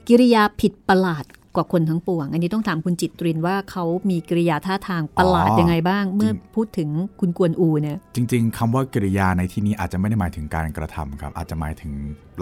[0.09, 1.24] กิริยาผิดประหลาด
[1.57, 6.88] กว่าคนทั้งปวง อันนี้ต้องถามคุณจิตรินว่าเขามีกิริยาท่าทางประหลาดยังไงบ้าง เมื่อพูดถึง
[7.20, 11.92] คุณกวนอูเนี่ย จริง ๆคำว่ากริยาในที่นี้อาจจะไม่ได้หมายถึงการกระทำครับ อาจจะหมายถึง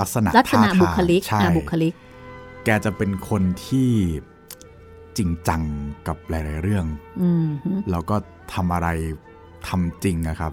[0.00, 1.92] ลักษณะลักษณะท่าทางบุคลิกใช่อะบุคลิก
[2.64, 3.90] แกจะเป็นคนที่
[5.16, 5.62] จริงจัง
[6.06, 6.84] กับหลาย ๆ เรื่อง
[7.22, 8.16] อืมฮึแล้วก็
[8.54, 8.88] ทำอะไร
[9.68, 10.52] ทำจริงนะครับ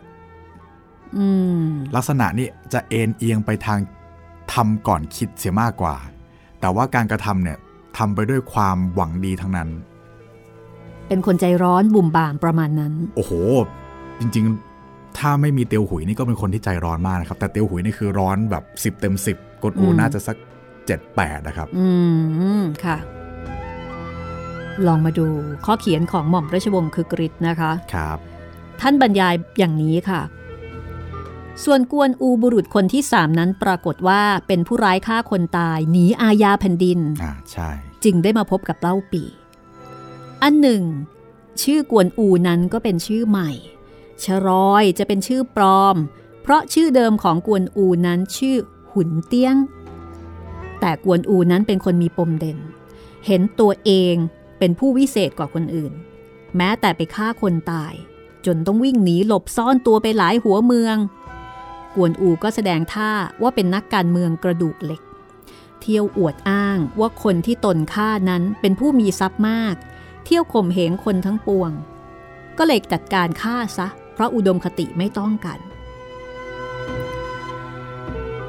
[1.18, 1.28] อื
[1.62, 1.64] ม
[1.96, 3.80] ลักษณะนี้จะเอ็นเอียงไปทาง
[4.54, 5.96] ทำก่อนคิดเสียมากกว่า
[6.60, 7.58] แต่ว่าการกระทำเนี่ย
[7.98, 9.70] ทำไปด้วยความหวังดีทั้งนั้น
[11.08, 13.34] เป็นคนใจร้อนบุ่มบ่ามประมาณนั้น โอ้โห
[14.20, 20.38] จริงๆ ถ้าไม่มีเตียวหุยนี่ก็เป็นคนที่ใจร้อนมากนะครับ แต่เตียวหุยนี่คือร้อนแบบ 10 เต็ม 10กดอูอืมน่าจะสัก
[20.78, 21.88] 7 8 นะครับ อื
[22.60, 22.98] ม ค่ะ
[24.86, 25.28] ลองมาดู
[25.66, 28.18] ข้อเขียนของหม่อมราชวงศ์คือกริชนะคะครับ
[28.82, 30.22] ท่านบรรยายอย่างนี้ค่ะ
[31.64, 37.70] ส่วนกวนอูบุรุษคนที่สามนั้นปรากฏว่าเป็นผู้ร้ายฆ่าคนตายหนีอาญาแผ่นดินอ่าใช่
[38.04, 39.24] จึงได้มาพบกับเล่าปี
[40.44, 40.84] อันหนึ่ง
[41.62, 43.52] ชื่อกวนอูนั้นก็เป็นชื่อใหม่
[44.24, 45.96] ชรอยจะเป็นชื่อปลอม
[46.42, 48.56] เพราะชื่อเดิมของกวนอูนั้นชื่อ
[48.94, 49.56] หุนเตี้ยง
[50.80, 52.58] แต่กวนอูนั้นเป็นคนมีปมเด่น
[53.26, 54.16] เห็นตัวเอง
[54.60, 55.94] เป็นผู้วิเศษกว่าคนอื่น
[56.58, 57.94] แม้แต่ไปฆ่าคนตาย
[58.46, 60.98] จนต้องวิ่งหนีหลบซ่อนตัวไปหลายหัวเมือง
[61.96, 65.02] กวนอูก็แสดงท่าว่าเป็นนักการเมืองกระดูกเหล็ก
[65.82, 69.76] เที่ยวอวดอ้างว่าคนที่ตนฆ่านั้นเป็นผู้มีทรัพย์มาก
[70.26, 71.72] เที่ยวข่มเหงคนทั้งปวง
[72.58, 75.60] ก็เลยจัดการฆ่าซะ เพราะอุดมคติไม่ต้องกัน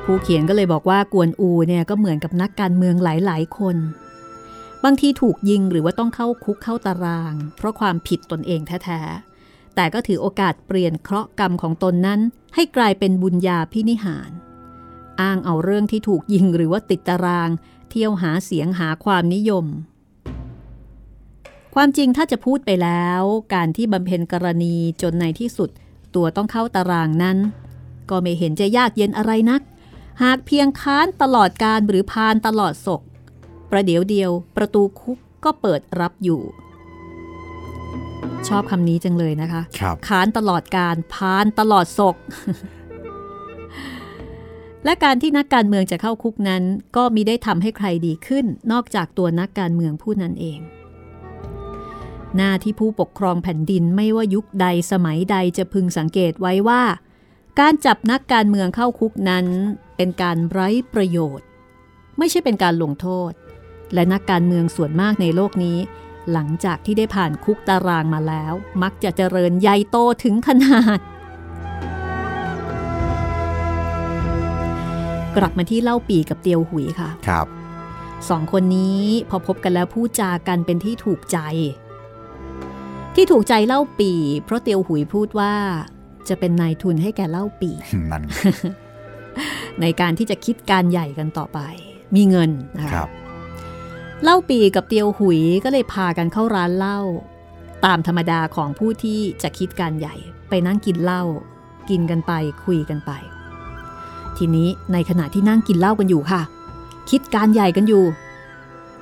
[0.04, 3.76] ผู้เขียนก็เลยบอกว่ากวนอูเนี่ยก็เหมือนกับนักการเมืองหลาย ๆ คน
[4.84, 12.20] บางทีถูกยิงหรือว่าต้องเข้าคุกเข้าตาราง เพราะความผิดตนเองแท้ๆ แต่ก็ถือโอกาสเปลี่ยนเคราะห์กรรมของตนนั้น
[12.54, 14.30] ให้กลายเป็นบุญญาพินิหาร
[15.20, 17.50] อ้างเอาเรื่องที่ถูกยิงหรือว่าติดตาราง
[17.90, 19.66] เที่ยวหาเสียงหาความนิยม
[21.74, 23.22] ความจริงถ้าจะพูดไปแล้ว
[23.54, 25.70] การที่บำเพ็ญกรณีจนในที่สุด
[26.14, 27.38] ตัวต้องเข้าตารางนั้น
[28.10, 29.62] ก็ไม่เห็นจะยากเย็นอะไรนัก
[30.22, 33.02] หากเพียงค้านตลอดการหรือพานตลอดศก
[33.70, 36.42] ประเดี๋ยวเดียวประตูคุกก็เปิดรับอยู่
[38.48, 42.16] ชอบคำนี้จังเลยนะคะครับค้านตลอดการพานตลอดศก
[44.84, 46.62] และการที่นักการเมืองจะเข้าคุกนั้น
[46.96, 50.60] ก็มิได้ทำให้ใครดีขึ้น นอกจากตัวนักการเมืองผู้นั้นเอง
[52.36, 56.82] หน้าที่ผู้ปกครองแผ่นดินไม่ว่ายุคใดสมัยใดจะพึงสังเกตไว้ว่า
[57.60, 59.46] การจับนักการเมืองเข้าคุกนั้น
[59.96, 61.46] เป็นการไร้ประโยชน์
[62.18, 63.32] ไม่ใช่เป็นการลงโทษ
[63.94, 65.78] และนักการเมืองส่วนมากในโลกนี้
[66.32, 70.98] หลังจากที่ได้ผ่านคุกตารางมาแล้ว มักจะเจริญใหญ่โตถึงขนาด
[75.36, 77.46] กลับมาที่เล่าปีกับเตียวหุยค่ะครับ
[78.28, 81.38] สองคนนี้พอพบกันแล้วพูดจากันเป็นที่ถูกใจ
[83.14, 84.12] ที่ถูกใจเล่าปี
[84.44, 85.54] เพราะเตียวหุยพูดว่า
[86.28, 87.70] จะเป็นนายทุนให้แกเล่าปี
[88.10, 88.22] นั่น
[89.80, 91.58] ในการที่จะคิดการใหญ่กันต่อไป
[92.14, 93.08] มีเงินนะคะครับ
[94.22, 97.00] เล่าปีกับเตียวหุยก็เลยพากันเข้าร้านเหล้า
[97.84, 100.14] ตามธรรมดาของผู้ที่จะคิดการใหญ่
[100.48, 101.22] ไปนั่งกินเหล้า
[101.90, 102.32] กินกันไป
[102.64, 103.10] คุยกันไป
[104.36, 106.42] ทีนี้ในขณะที่นั่งกินเหล้ากันอยู่ค่ะ
[107.10, 108.04] คิดการใหญ่กันอยู่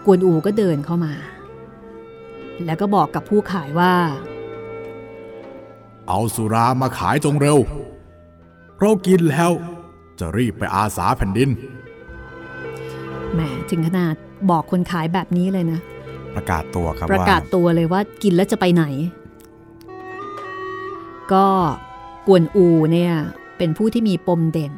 [0.05, 1.15] กวนอูก็เดินเข้ามา
[2.65, 3.95] แล้วก็บอกกับผู้ขายว่า
[6.09, 7.59] เอาสุรามาขายจงเร็ว
[8.79, 9.53] เรากินแล้ว
[10.19, 11.51] จะรีบไปอาสาแผ่นดิน
[13.33, 14.17] แหมถึงขนาด
[14.51, 15.81] บอกคนขายแบบนี้เลยนะ
[16.37, 18.85] ประกาศตัวครับประว่ากาศตัวเลยว่ากินแล้วจะไปไหน
[21.33, 21.47] ก็
[22.27, 23.13] กวนอูเนี่ย
[23.59, 24.73] เป็นผู้ที่มีปมเด่น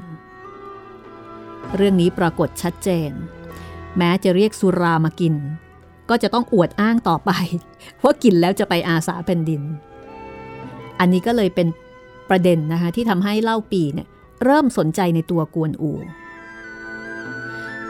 [1.76, 3.10] เรื่องนี้ปรากฏชัดเจน
[3.98, 5.34] แม้จะเรียกสุรามากิน
[6.10, 7.30] ก็จะต้องอวดอ้างต่อไป
[8.02, 9.62] ว่ากินแล้วจะไปอาสาแผ่นดิน
[11.00, 11.68] อันนี้ก็เลยเป็น
[12.30, 14.08] ประเด็นนะคะที่ทำให้เล่าปีเนี่ย
[14.44, 15.92] เริ่มสนใจในตัวกวนอู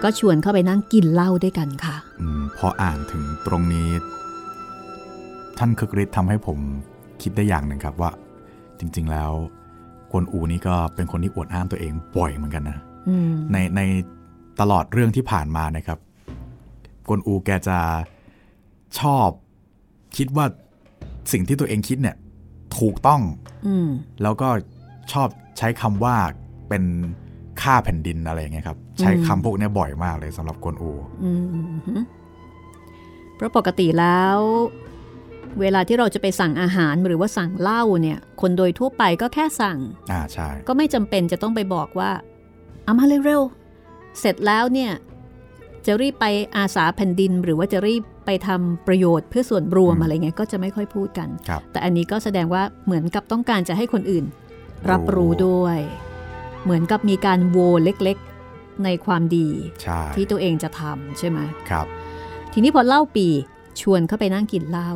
[0.02, 3.88] ก็ชวนเข้าไปนั่งกินเหล้าด้วยกันค่ะอมพออ่านถึงตรงนี้
[5.58, 6.58] ท่านคึกฤทธิ์ทำให้ผม
[7.22, 8.10] คิดได้อย่างหนึ่งครับว่า
[8.78, 9.30] จริง ๆ แล้ว
[10.10, 13.80] กวนอูนี่ก็เป็นคนที่อวดอ้างตัวเองบ่อยเหมือนกันนะอืมในใน
[14.60, 15.98] ตลอดเรื่องที่ผ่านมานะครับ
[17.08, 17.78] กวนอูแกจะ
[19.00, 19.28] ชอบ
[20.16, 20.46] คิดว่า
[21.32, 22.16] สิ่งที่ตัวเองคิดเนี่ย
[22.78, 23.22] ถูกต้อง
[23.66, 23.88] อืม
[24.22, 24.48] แล้วก็
[25.12, 26.16] ชอบใช้คำว่า
[26.68, 26.82] เป็น
[27.62, 30.90] ค่าแผ่นดินอะไรอย่างเงี้ยครับ ใช้คำพวกเนี้ยบ่อยมากเลยสำหรับกวนอู
[31.24, 31.32] อื
[31.98, 32.02] ม
[33.36, 34.38] เพราะปกติแล้ว
[35.60, 39.78] เวลาที่เราจะไปสั่งอาหารหรือว่าสั่งเหล้าเนี่ย คนโดยทั่วไปก็แค่สั่ง
[40.12, 42.10] อ่าใช่ ก็ไม่จำเป็นจะต้องไปบอกว่า
[42.84, 44.92] เอามาเร็วๆเสร็จแล้วเนี่ย
[45.86, 54.24] จะรีบไปอาสาแผ่นดิน หรือว่าจะรีบไปทำประโยชน์เพื่อส่วนรวมอะไรเงี้ยก็จะไม่ค่อยพูดกันครับแต่อันนี้ก็แสดงว่าเหมือนกับต้องการจะให้คนอื่น
[54.90, 55.78] รับรู้ด้วย
[56.62, 59.48] เหมือนกับมีการโวเล็กๆ ในความดี
[59.82, 61.38] ใช่ที่ตัวเองจะทำใช่ไหม
[61.70, 61.86] ครับ
[62.52, 63.26] ทีนี้พอเล่าปี
[63.80, 64.90] ชวนเข้าไปนั่งกินเหล้า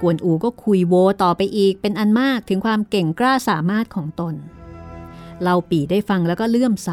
[0.00, 4.34] กวนอูก็คุยโวต่อไปอีกเป็นอันมากถึงความเก่งกล้าสามารถของตน
[5.42, 6.90] เล่าปีได้ฟังแล้วก็เลื่อมใส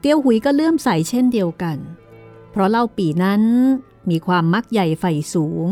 [0.00, 1.76] เตี้ยวหุยก็เลื่อมใสเช่นเดียวกัน
[2.50, 3.42] เพราะเล่าปีนั้น
[4.10, 5.66] มีความมักใหญ่ใฝ่สูง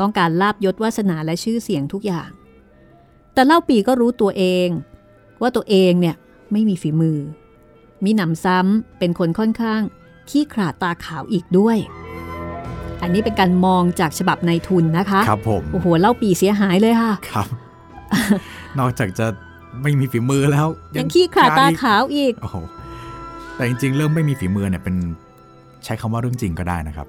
[0.00, 2.30] ต้องการลาบยศวาสนาและชื่อเสียงทุกอย่าง
[3.32, 4.68] แต่เล่าปีก็รู้ตัวเอง
[5.40, 6.16] ว่าตัวเองเนี่ย
[6.52, 7.18] ไม่มีฝีมือ
[8.04, 9.80] มีหนำซ้ำเป็นคนค่อนข้าง
[10.30, 11.78] ขี้ขลาดตาขาวอีกด้วย
[13.02, 17.46] อันนี้เป็นการมองจากฉบับนายทุนนะคะครับผมโอ้โหเล่าปีเสียหายเลยค่ะครับ
[18.78, 19.26] นอกจากจะ
[19.82, 22.56] ไม่มีฝีมือแล้ว ยังขี้ขลาดตาอีกขาวอีกโอ้โห
[23.56, 24.96] แต่จริงๆ เรื่องไม่มีฝีมือเนี่ยเป็น
[25.84, 27.08] ใช้คำว่าเรื่องจริงก็ได้นะครับ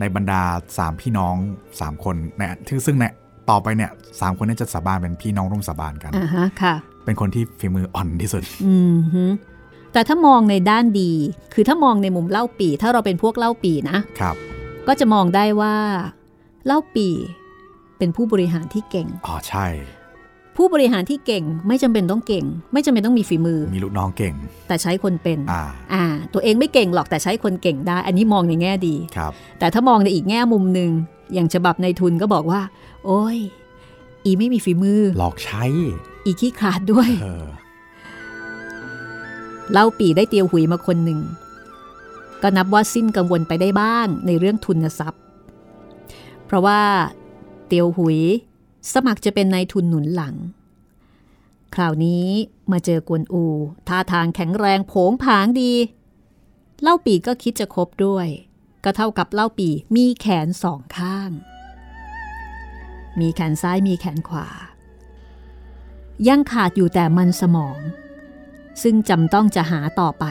[0.00, 0.42] ในบรรดา
[0.78, 1.36] สามพี่น้อง
[1.80, 3.12] สามคนเนี่ยซึ่งซึ่งเนี่ย
[3.50, 9.24] ต่อไปเนี่ยสามคนเนี้จะสาบานเป็นพี่น้องร่วมสาบานกันอ่าฮะค่ะ เป็นคนที่ฝีมืออ่อนที่สุด อืมฮึ
[9.92, 11.12] แต่ถ้ามองในด้านดี
[11.54, 14.36] คือถ้ามองในมุมเล่าปี ถ้าเราเป็นพวกเล่าปีนะครับ
[14.86, 15.76] ก็จะมองได้ว่า
[16.66, 17.08] เล่าปี
[17.98, 19.66] เป็นผู้บริหารที่เก่ง อ๋อใช่
[20.56, 24.34] ผู้บริหารที่เก่งไม่จำเป็นต้องเก่ง ไม่จำเป็นต้องมีฝีมือ มีลูกน้องเก่ง
[24.68, 25.62] แต่ใช้คนเป็น อ่า
[25.94, 30.90] อ่า ตัวเองไม่เก่งหรอกแต่ใช้คนเก่งได้ อันนี้มองในแง่ดี ครับ แต่ถ้ามองในอีกแง่มุมหนึ่ง
[31.32, 32.60] อย่างฉบับในทุนก็บอกว่า
[33.04, 33.38] โอ้ย
[34.24, 35.64] อีไม่มีฝีมือ หลอกใช้
[36.24, 37.46] อีขี้ขลาดด้วยเออ
[39.72, 41.20] เล่าปีได้เตียวหุยมาคนหนึ่ง
[42.42, 45.22] ก็นับว่าสิ้นกังวลไปได้บ้างในเรื่องทุนทรัพย์
[46.44, 46.80] เพราะว่า
[47.66, 48.18] เตียวหุย
[48.92, 50.34] สมัครจะเป็นนายทุนหนุนหลัง
[51.74, 52.26] คราวนี้
[52.72, 53.44] มาเจอกวนอู
[53.88, 55.72] ท่าทางแข็งแรงโผงผางดี
[56.82, 58.26] เล่าปีก็คิดจะคบด้วย
[58.84, 61.30] ก็เท่ากับเล่าปีมีแขนสองข้าง
[63.20, 64.48] มีแขนซ้ายมีแขนขวา
[66.28, 67.78] ยังขาดอยู่แต่มันสมอง
[68.82, 70.24] ซึ่งจำต้องจะหาต่อไป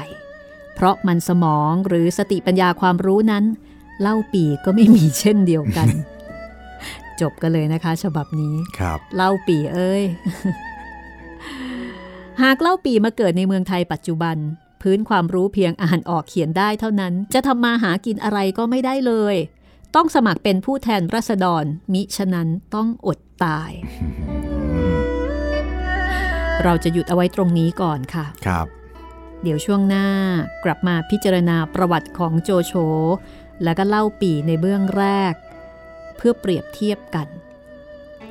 [0.75, 3.43] เพราะมันสมองหรือสติปัญญาความรู้นั้น
[4.01, 5.89] เล่าปีก็ไม่มีเช่นเดียวกัน
[7.21, 10.03] จบกันเลยนะคะ ฉบับนี้ครับ เล่าปีเอ้ย
[12.41, 14.37] หากเล่าปีมาเกิดในเมืองไทยปัจจุบัน
[14.83, 19.35] พื้นความรู้เพียงอ่านออกเขียนได้เท่านั้น จะทำมาหากินอะไรก็ไม่ได้เลย
[19.95, 23.71] ต้องสมัครเป็นผู้แทนรัษฎร มิฉะนั้นต้องอดตาย
[26.63, 28.67] เราจะหยุดเอาไว้ตรงนี้ก่อนค่ะ ครับ
[29.43, 30.07] เดี๋ยวช่วงหน้า
[30.63, 32.73] กลับมาพิจารณาประวัติของโจโฉ
[33.63, 35.33] แล้วก็เล่าปีในเบื้องแรก
[36.17, 37.27] เพื่อเปรียบเทียบกัน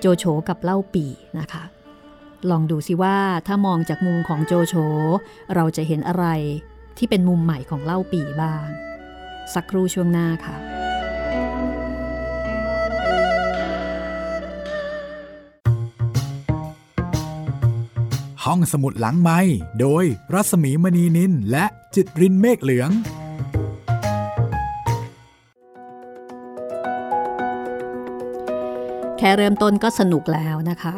[0.00, 1.06] โจโฉกับเล่าปี
[1.38, 1.62] นะคะ
[2.50, 4.74] ลองดูสิว่าถ้ามองจากมุมของโจโฉ
[5.54, 6.26] เราจะเห็นอะไร
[6.98, 8.66] ที่เป็นมุมใหม่ของเล่าปีบ้าง
[9.54, 10.56] สักครู่ช่วงหน้าค่ะ
[18.44, 19.40] ห้องสมุดหลังไม้
[19.80, 22.90] โดยรัสมีมณีนินและจิตรินเมฆเหลือง
[29.18, 30.94] แค่เริ่มต้นก็สนุกแล้วนะคะ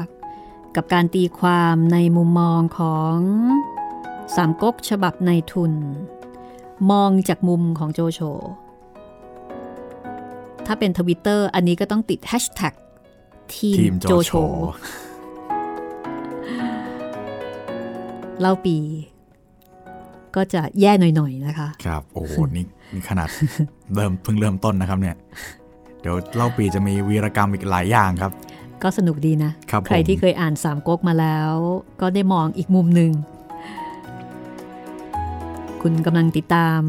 [0.76, 3.16] กับการตีความในมุมมองของ
[4.36, 5.72] สามก๊กฉบับนายทุน
[6.90, 8.20] มองจากมุมของโจโฉ
[10.66, 12.74] ถ้าเป็นทวิตเตอร์อันนี้ก็ต้องติดแฮชแท็ก
[13.54, 14.32] ทีมโจโฉ
[18.40, 18.76] เล่าปี
[20.36, 23.28] ก็จะแย่หน่อยๆนะคะ ครับ โอ้โหนี่นี่ขนาด
[23.94, 25.16] เริ่มเพิ่งเริ่มต้นนะครับเนี่ย
[26.00, 28.32] เดี๋ยวเล่าปีจะมีวีรกรรมอีกหลายอย่างครับ
[28.84, 31.52] ก็สนุกดีนะครับใครที่เคยอ่านสามก๊กมาแล้ว
[32.00, 33.12] ก็ได้มองอีกมุมหนึ่ง
[35.82, 36.80] คุณกำลังติดตาม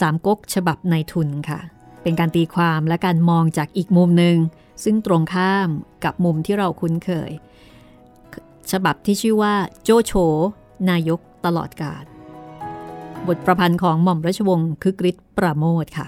[0.00, 1.60] สามก๊กฉบับในทุนค่ะ
[2.02, 4.36] เป็นการตีความและการมองจากอีกมุมหนึ่ง
[4.84, 5.68] ซึ่งตรงข้าม
[6.04, 7.30] กับมุมที่เราคุ้นเคย
[8.72, 10.12] ฉบับที่ชื่อว่าโจโฉ
[10.90, 12.04] นายกตลอดกาล
[13.26, 16.06] บทประพันธ์ของหม่อมราชวงศ์คึกฤทธิ์ปราโมทค่ะ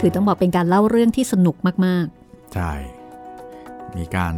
[0.00, 2.06] คือต้องบอกเป็นการเล่าเรื่องที่สนุกมาก
[2.54, 2.72] ใช่
[3.96, 4.34] มีการ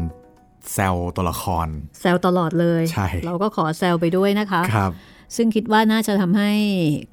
[0.72, 4.92] แซวตัวละครๆแซวตลอดเลย ใช่ เราก็ขอแซวไปด้วยนะคะ ครับ
[5.36, 6.52] ซึ่งคิดว่าน่าจะทำให้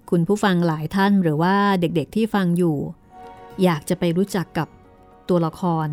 [0.10, 2.78] คุณผู้ฟังหลายท่านหรือว่าเด็กๆที่ฟังอยู่
[3.64, 4.68] อยากจะไปรู้จักกับ
[5.30, 5.88] ตัวละคร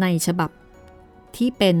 [0.00, 0.50] ในฉบับ
[1.36, 1.76] ที่เป็น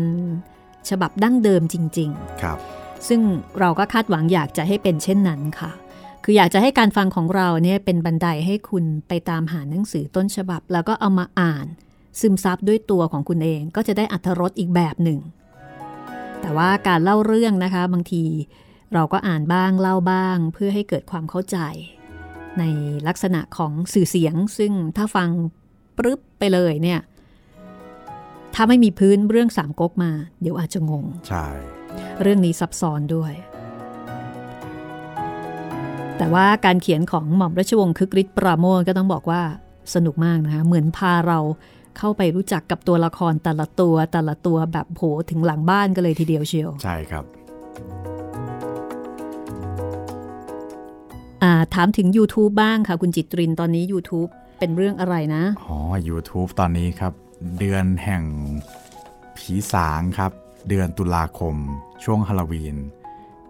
[0.90, 2.10] ฉบับดั้งเดิมจริง
[2.42, 3.20] ครับๆซึ่ง
[3.60, 5.70] เราก็คาดหวังอยากจะให้เป็นเช่นนั้นค่ะ
[6.24, 11.66] คืออยากจะให้การฟังของเราเนี่ยเป็นบันไดให้คุณไปตามหาหนังสือต้นฉบับ แล้วก็เอามาอ่าน
[12.20, 15.20] ซึมซับด้วยตัวของคุณเองก็จะได้อัธรสอีกแบบหนึ่ง
[16.40, 18.24] แต่ว่าการเล่าเรื่องนะคะ บางที
[18.94, 21.58] เราก็อ่านบ้างเล่าบ้าง เพื่อให้เกิดความเข้าใจ
[22.58, 22.64] ใน
[23.08, 25.28] ลักษณะของสื่อเสียง ซึ่งถ้าฟัง
[25.98, 27.00] ปรึ๊บไปเลยเนี่ย
[28.54, 31.46] ถ้าไม่มีพื้นเรื่องสามก๊กมา เดี๋ยวอาจจะงง ใช่
[32.22, 33.32] เรื่องนี้ซับซ้อนด้วย
[36.18, 39.42] แต่ว่าการเขียนของหม่อมราชวงศ์คึกฤทธิ์ปราโมทก็ต้องบอกว่า
[39.94, 41.38] สนุกมากนะคะ เหมือนพาเรา
[41.98, 47.24] เข้าไปรู้จักกับตัวละครแต่ละตัวแต่ละตัวแบบโผถึงหลังบ้านกันเลยทีเดียวเชียว ใช่ครับ
[51.42, 55.78] อ่าถามถึง YouTube บ้างค่ะ คุณจิตรินตอนนี้ YouTube เป็นเรื่องอะไรนะ อ๋อ
[56.08, 57.12] YouTube ตอนนี้ครับ
[57.58, 58.22] เดือนแห่ง
[59.36, 60.32] ผีสางครับ
[60.68, 61.54] เดือนตุลาคม
[62.04, 62.76] ช่วงฮาโลวีน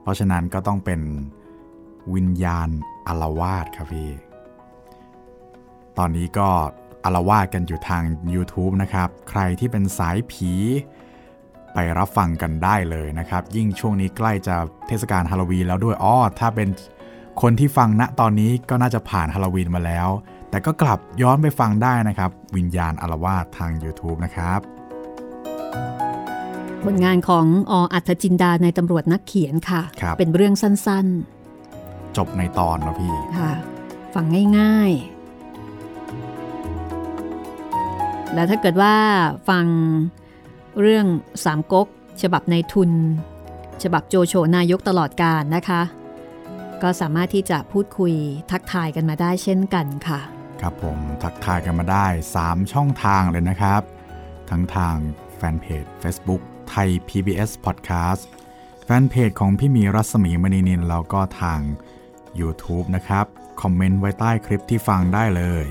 [0.03, 1.01] เพราะฉะนั้นก็ต้องเป็น
[2.15, 2.69] วิญญาณ
[3.07, 4.11] อารวาสครับพี่
[5.99, 6.49] ตอนนี้ก็
[7.07, 8.03] อารวาสกันอยู่ทาง
[8.35, 10.53] YouTube นะครับ ใครที่เป็นสายผี
[11.75, 16.69] ไปรับฟังกันได้เลยนะครับ ยิ่งช่วงนี้ใกล้จะเทศกาลฮาโลวีนแล้วด้วยอ้อถ้าเป็น
[17.43, 20.09] คนที่ฟังณตอนนี้ก็น่าจะผ่านฮาโลวีนมาแล้ว
[20.51, 24.61] แต่ก็กลับย้อนไปฟังได้นะครับ วิญญาณอารวาสทาง YouTube นะครับ
[26.85, 31.07] ผลงานของออัธจินดาในตำรวจนักเขียนค่ะครับเป็นเรื่องสั้น
[32.17, 33.53] จบในตอนแล้วพี่ๆค่ะ
[34.15, 34.25] ฟัง
[34.59, 35.16] ง่ายๆ
[38.35, 38.95] แล้วถ้าเกิดว่า
[39.49, 39.67] ฟัง
[40.81, 41.07] เรื่อง
[41.45, 41.87] สามก๊ก
[42.23, 42.91] ฉบับในทุน
[43.83, 45.83] ฉบับโจโฉนายกตลอดการนะคะ
[46.83, 48.15] ก็สามารถที่จะพูดคุย
[48.51, 50.21] ทักทายกันมาได้เช่นกันค่ะ
[50.61, 52.07] ครับผมทักทายกันมาได้
[52.41, 53.83] 3 ช่องทางเลยนะครับ
[54.51, 54.97] ทั้งทาง
[55.37, 58.23] แฟนเพจ Facebook ไทย PBS Podcast
[58.85, 61.61] แฟนเพจของพี่มีรัศมีมณีนินแล้วก็ทาง
[62.41, 63.27] YouTube นะครับ
[63.63, 65.67] คอมเมนต์ไว้ใต้คลิปที่ฟังได้เลย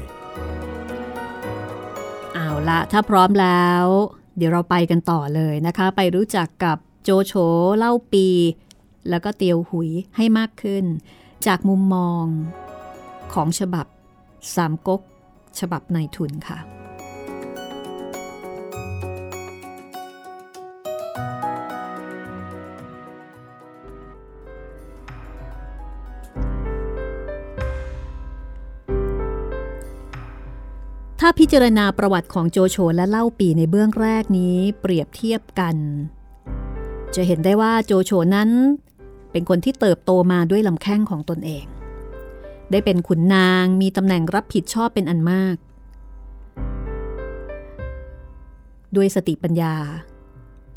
[2.70, 3.86] ละถ้าพร้อมแล้ว
[4.38, 7.34] เดี๋ยวเราไปกันต่อเลยนะคะ ไปรู้จักกับโจโฉ
[7.78, 8.28] เล่าปี
[9.10, 10.86] แล้วก็เตียวหุยให้มากขึ้น
[11.48, 12.26] จากมุมมอง
[13.34, 13.86] ของฉบับ
[14.56, 15.02] สามก๊ก
[15.60, 16.75] ฉบับในทุนค่ะ
[31.28, 35.76] ถ้าพิจารณาประวัติของโจโฉและเล่าปีในเบื้องแรกนี้เปรียบเทียบกัน
[37.16, 38.50] จะเห็นได้ว่าโจโฉนั้น
[39.32, 41.66] เป็นคนที่เติบโตมาด้วยลำแข้งของตนเอง
[42.72, 45.56] ได้เป็นขุนนางมีตำแหน่งรับผิดชอบเป็นอันมาก
[48.96, 49.76] ด้วยสติปัญญา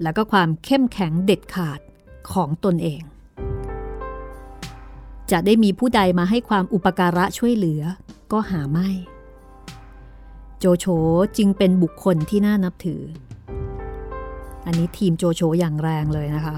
[0.02, 1.80] แล้วก็ความเข้มแข็งเด็ดขาด
[2.32, 3.02] ของตนเอง
[5.30, 7.82] จะได้มีผู้ใดมาให้ความอุปการะช่วยเหลือ
[8.32, 8.90] ก็หาไม่
[10.60, 10.86] โจโฉ
[11.36, 13.02] จึงเป็นบุคคลที่น่านับถือ
[14.66, 16.56] อันนี้ทีมโจโฉอย่างแรงเลยนะคะ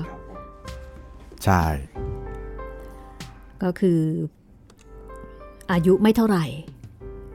[1.45, 1.63] ใช่
[3.63, 4.01] ก็คือ
[5.73, 6.45] อายุไม่เท่าไหร่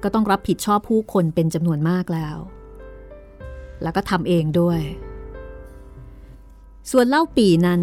[0.04, 2.38] ก็ต้องรับผิดชอบผู้คนเป็นจำนวนมากแล้ว
[3.82, 4.80] แล้วก็ทำเองด้วย
[6.92, 7.82] ส่วนเล่าปีนั้น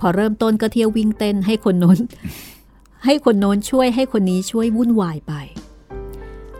[0.00, 1.98] พอเริ่มต้นก็เที่ยววิ่งเต้นให้คนโน้น
[3.04, 5.34] ให้คนโน้นช่วยให้คนนี้ช่วยวุ่นวายไป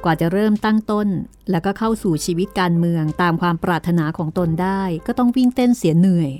[0.05, 1.09] กว่าจะเริ่มตั้งต้น
[1.51, 6.31] แล้วก็เข้าสู่ชีวิตการเมืองตามความปรารถนาของตนได้ ก็ต้องวิ่งเต้นเสียเหนื่อย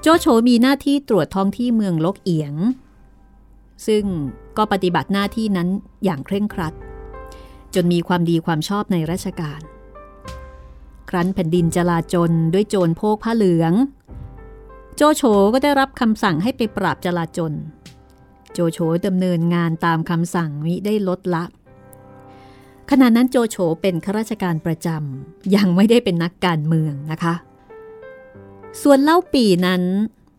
[0.00, 2.54] โจโฉมีหน้าที่ตรวจท้องที่เมืองลกเอียง
[3.86, 4.04] ซึ่ง
[4.56, 5.68] ก็ปฏิบัติหน้าที่นั้น
[6.04, 6.74] อย่างเคร่งครัด
[7.74, 9.60] จนมีความดีความชอบในราชการ
[11.10, 13.72] ครั้นแผ่นดินจลาจลด้วยโจรโพกผ้าเหลือง
[14.96, 17.52] โจโฉก็ได้รับคำสั่งให้ไปปราบจลาจล
[18.52, 21.44] โจโฉดำเนินงานตามคำสั่งมิได้ลดละ
[22.90, 27.34] ขณะนั้นโจโฉเป็นข้าราชการประจำยังไม่ได้เป็นนักการเมืองนะคะ
[28.82, 29.82] ส่วนเล่าปีนั้น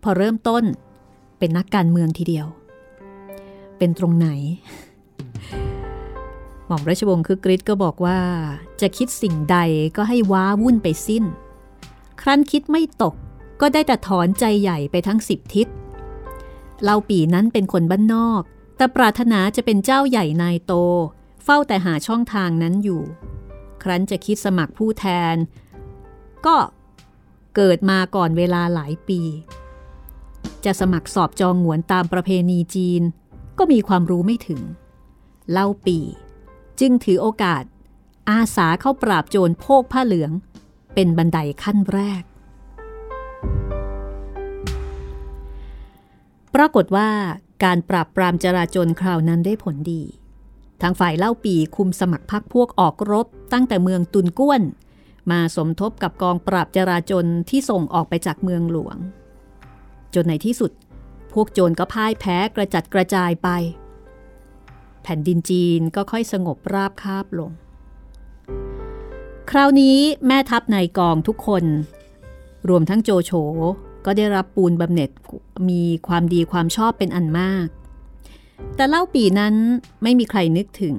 [0.03, 0.63] พอเริ่มต้น
[1.39, 2.47] เป็นนักการเมืองทีเดียว
[3.77, 4.27] เป็นตรงไหน
[6.67, 8.19] หม่อมราชวงศ์คือกริชก็บอกว่า
[8.81, 9.57] จะคิดสิ่งใด
[9.97, 11.23] ก็ให้ว้าวุ่นไปสิ้น
[12.21, 13.15] ครั้นคิดไม่ตก
[13.61, 15.67] ก็ได้แต่ถอนใจใหญ่ไปทั้งสิบทิศ
[16.83, 18.41] เล่าปีนั้นเป็นคนบ้านนอก
[18.77, 20.73] แต่ปรารถนาจะเป็นเจ้าใหญ่นายโต
[21.43, 23.01] เฝ้าแต่หาช่องทางนั้นอยู่
[23.83, 25.35] ครั้นจะคิดสมัครผู้แทน
[26.45, 26.57] ก็
[27.55, 29.21] เกิดมาก่อนเวลาหลายปี
[30.65, 33.01] จะสมัครสอบจองหวนตามประเพณีจีน
[33.57, 34.61] ก็มีความรู้ไม่ถึง
[35.51, 35.97] เล่าปี
[36.79, 37.63] จึงถือโอกาส
[38.29, 40.31] อาสาเข้าปราบโจรโพกผ้าเหลือง
[40.93, 42.23] เป็นบันไดขั้นแรก
[46.55, 47.09] ปรากฏว่า
[47.63, 50.03] การปราบปรามจราจนคราวนั้นได้ผลดี
[50.81, 54.61] ทางฝ่ายเล่าปีคุมสมัครพรรคพวกออกรบ ตั้งแต่เมืองตุนก้วน
[55.31, 58.97] มาสมทบกับกองปราบจราจนที่ส่งออกไปจากเมืองหลวง
[60.13, 60.71] จนในที่สุด
[61.33, 63.49] พวกโจรก็พ่ายแพ้กระจัดกระจายไป
[65.03, 67.51] แผ่นดินจีนก็ค่อยสงบราบคาบลง
[69.51, 71.63] คราวนี้แม่ทัพในกองทุกคน
[72.69, 73.31] รวมทั้งโจโฉ
[74.05, 75.09] ก็ได้รับปูนบำเหน็จ
[75.69, 77.67] มีความดีความชอบเป็นอันมาก
[78.75, 79.55] แต่เล่าปีนั้น
[80.03, 80.95] ไม่มีใครนึกถึง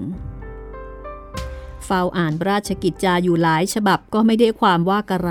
[1.85, 5.31] เฝ้าอ่านราชกิจจาอยู่หลายฉบับก็ไม่ได้ความว่ากระไร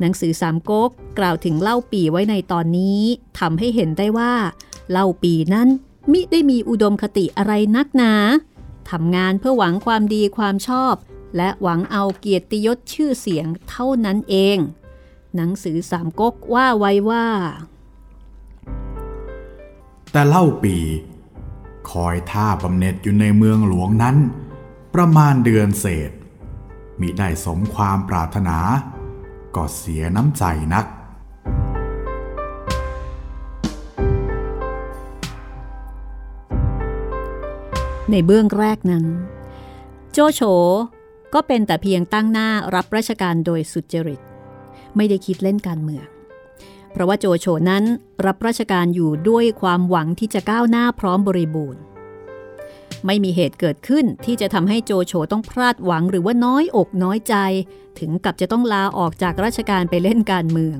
[0.00, 3.00] หนังสือสามก๊กกล่าวถึงเล่าปีไว้ในตอนนี้
[3.38, 4.32] ทำให้เห็นได้ว่า
[4.90, 5.68] เล่าปีนั้น
[6.12, 8.12] มิได้มีอุดมคติอะไรนักหนา
[8.90, 10.94] ทำงานเพื่อหวังความดีความชอบ
[11.36, 14.58] และหวังเอาเกียรติยศชื่อเสียงเท่านั้นเอง
[15.36, 17.26] หนังสือสามก๊กว่าไว้ว่า
[20.18, 20.76] แต่เล่าปี
[21.90, 24.16] คอยท่าบำเหน็จอยู่ในเมืองหลวงนั้น
[24.94, 26.10] ประมาณเดือนเศษ
[27.00, 28.58] มิได้สมความปรารถนา
[29.56, 30.44] ก็เสียน้ำใจ
[30.74, 30.86] นัก
[38.10, 39.04] ในเบื้องแรกนั้น
[40.12, 40.40] โจโฉ
[41.34, 44.20] ก็เป็นแต่เพียงตั้งหน้ารับราชการโดยสุจริต
[44.96, 46.06] ไม่ได้คิดเล่นการเมือง
[46.92, 47.84] เพราะว่าโจโฉนั้น
[48.26, 51.82] รับราชการอยู่ด้วยความหวังที่จะก้าวหน้าพร้อมบริบูรณ์
[53.06, 57.34] ไม่มีเหตุเกิดขึ้นที่จะทำให้โจโฉต้องพลาดหวังหรือว่าน้อยอกน้อยใจ
[57.98, 60.78] ถึงกับจะต้องลาออกจากราชการไปเล่นการเมือง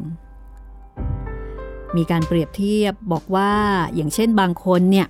[1.97, 3.53] มีการเปรียบเทียบบอกว่า
[3.95, 5.07] อย่างเช่นบางคนเนี่ย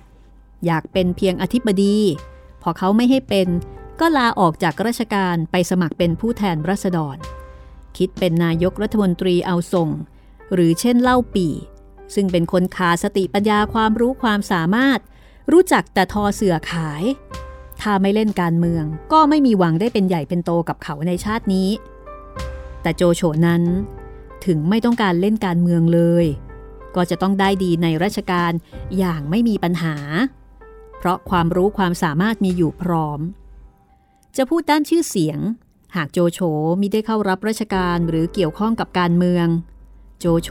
[0.65, 1.97] อยากเป็นเพียงอธิบดี
[2.61, 3.47] พอเขาไม่ให้เป็น
[3.99, 7.17] ก็ลาออกจากราชการไปสมัครเป็นผู้แทนรัษฎร
[7.97, 9.89] คิดเป็นนายกรัฐมนตรีเอาส่ง
[10.53, 11.47] หรือเช่นเล่าปี
[12.15, 14.99] ซึ่งเป็นคนขาสติปัญญาความรู้ความสามารถ
[15.51, 17.03] รู้จักแต่ทอเสือขาย
[17.81, 18.83] ถ้าไม่เล่นการเมือง
[19.13, 21.69] ก็ไม่มีหวังได้เป็นใหญ่เป็นโตกับเขาในชาตินี้
[22.81, 23.63] แต่โจโฉนั้น
[24.45, 26.25] ถึงไม่ต้องการเล่นการเมืองเลย
[26.95, 28.51] ก็จะต้องได้ดีในราชการ
[28.97, 29.95] อย่างไม่มีปัญหา
[30.97, 33.19] เพราะความรู้ความสามารถมีอยู่พร้อม
[34.37, 35.39] จะพูดด้านชื่อเสียง
[35.95, 36.39] หากโจโฉ
[36.81, 39.47] มิได้เข้ารับราชการหรือเกี่ยวข้องกับการเมือง
[40.19, 40.49] โจโฉ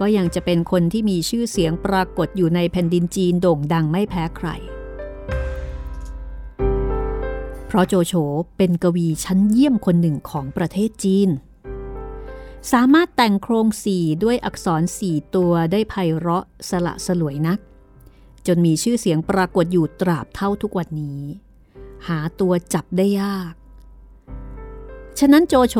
[0.00, 4.48] ก็ยังจะเป็นคนที่มีชื่อเสียงปรากฏอยู่ในแผ่นดินจีนโด่งดังไม่แพ้ใคร
[7.66, 8.14] เพราะโจโฉ
[8.56, 11.28] เป็นกวีชั้นเยี่ยมคนหนึ่งของประเทศจีน
[12.72, 17.58] สามารถแต่งโครงสี่ด้วยอักษรสี่ตัวได้ไพเราะสละสลวยนัก
[18.46, 21.22] จนมีชื่อเสียงปรากฏอยู่ตราบเท่าทุกวันนี้
[22.08, 23.52] หาตัวจับได้ยาก
[25.20, 25.76] ฉะนั้นโจโฉ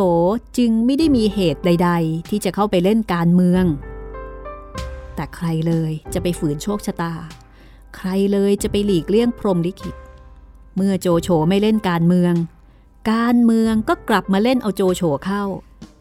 [0.58, 3.64] จึงไม่ได้มีเหตุใด ๆ ที่จะเข้าไปเล่นการเมือง
[5.14, 7.14] แต่ใครเลยจะไปฝืนโชคชะตา
[7.96, 9.96] ใครเลยจะไปหลีกเลี่ยงพรมลิขิต
[10.76, 12.34] เมื่อโจโฉไม่เล่นการเมือง
[13.12, 15.44] การเมืองก็กลับมาเล่นเอาโจโฉเข้า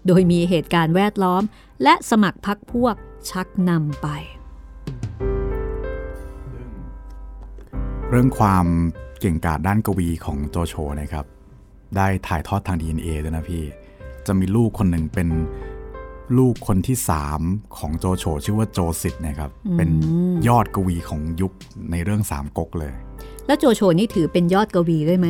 [0.08, 1.44] โดยมีเหตุการณ์แวดล้อม
[1.84, 2.96] และสมัครพักพวก
[3.30, 4.08] ชักนำไป
[8.10, 8.66] เรื่องความ
[9.20, 11.35] เก่งกาจด้านกวีของโจโฉนะครับ
[11.98, 13.64] ได้ถ่ายทอดทาง DNA ด้วยนะพี่
[14.28, 15.30] จะมีลูกคนหนึ่งเป็น
[16.38, 17.42] ลูกคนที่สาม
[17.78, 19.90] ของโจโฉชื่อว่าโจสิทธ์นะครับ เป็น
[20.48, 21.52] ยอดกวีของยุค
[21.92, 22.94] ในเรื่องสามก๊กเลย
[23.48, 25.28] แล้วโจโฉนี่ถือเป็นยอดกวีด้วยไหม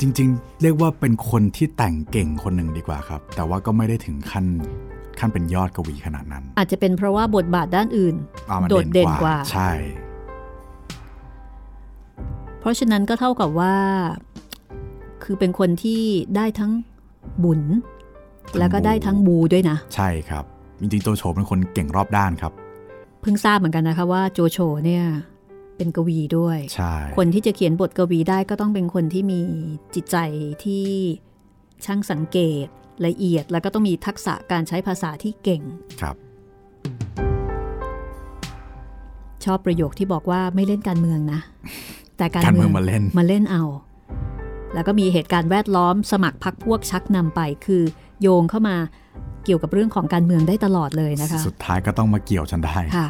[0.00, 4.46] จริง ๆ เรียกว่าเป็นคนที่แต่งเก่งคนหนึ่งดีกว่าครับ แต่ว่าก็ไม่ได้ถึงขั้น
[5.18, 8.14] ขั้นเป็นยอดกวีขนาดนั้น อาจจะเป็นเพราะว่าบทบาทด้านอื่น
[8.50, 9.70] อ่ามันโดดเด่นกว่า ใช่
[12.60, 13.74] เพราะฉะนั้นก็เท่ากับว่า
[15.30, 16.02] คือเป็นคนที่
[16.36, 16.72] ได้ทั้ง
[17.44, 17.60] บุญ
[18.58, 20.44] แล้วก็ได้ทั้งบูด้วยนะ ใช่ครับ
[20.80, 22.52] จริงๆ โจโฉเป็นคนเก่งรอบด้านครับ
[23.20, 25.04] เพิ่งทราบเหมือนกันนะคะว่าโจโฉเนี่ย
[25.76, 29.40] เป็นกวีด้วยใช่คนที่จะเขียนบทกวีได้ก็ต้องเป็นคนที่มี
[29.94, 30.16] จิตใจ
[30.64, 30.86] ที่
[31.84, 32.66] ช่างสังเกต
[33.06, 35.62] ละเอียด แล้วก็ต้องมีทักษะการใช้ภาษาที่เก่ง
[36.00, 36.16] ครับ
[39.44, 41.40] ชอบประโยคที่บอกว่าไม่เล่นการเมืองนะ
[42.16, 43.64] แต่การการเมืองมาเล่นมาเล่นเอา
[44.74, 47.82] แล้วก็มีเหตุการณ์แวดล้อมสมัครพักพวกชักนำไป คือ
[48.20, 48.76] โยงเข้ามา
[49.44, 53.08] เกี่ยวกับเรื่องของการเมืองได้ตลอดเลยนะคะ สุดท้ายก็ต้องมาเกี่ยวฉันได้ค่ะ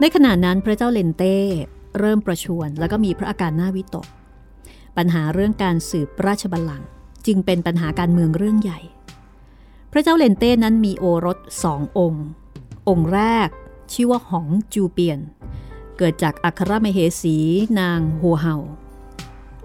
[0.00, 1.36] ในขณะนั้นพระเจ้าเลนเต้
[1.98, 4.06] เริ่มประชวรแล้วก็มีพระอาการหน้าวิตก
[4.96, 6.88] ปัญหาเรื่องการสืบราชบัลลังก์
[7.26, 8.80] จึงเป็นปัญหาการเมืองเรื่องใหญ่
[9.92, 12.26] พระเจ้าเลนเต้นั้นมีโอรสสององค์
[12.88, 13.48] องค์แรก
[13.92, 15.20] ชื่อว่าหองจูเปียน
[15.98, 17.36] เกิดจากอัครมเหสี
[17.80, 18.56] นางหัวเฮา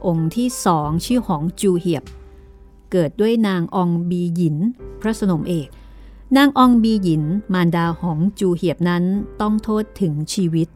[0.06, 2.04] องค์ที่สองชื่อหองจูเหียบ
[2.92, 4.58] เกิดด้วยนางองบีหยิน
[5.02, 5.70] พระสนมเอก
[6.38, 7.24] นางองบีหยิน
[7.54, 9.04] มารดาของจูเหียบนั้น
[9.42, 10.68] ต้องโทษถึงชีวิต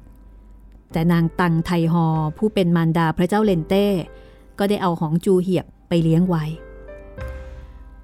[0.92, 2.08] แต่นางตังไทฮอ
[2.38, 3.86] ผู้เป็นมารดาพระเจ้าเลนเต้
[4.60, 6.44] ก็ได้เอาของจูเหียบไปเลี้ยงไว้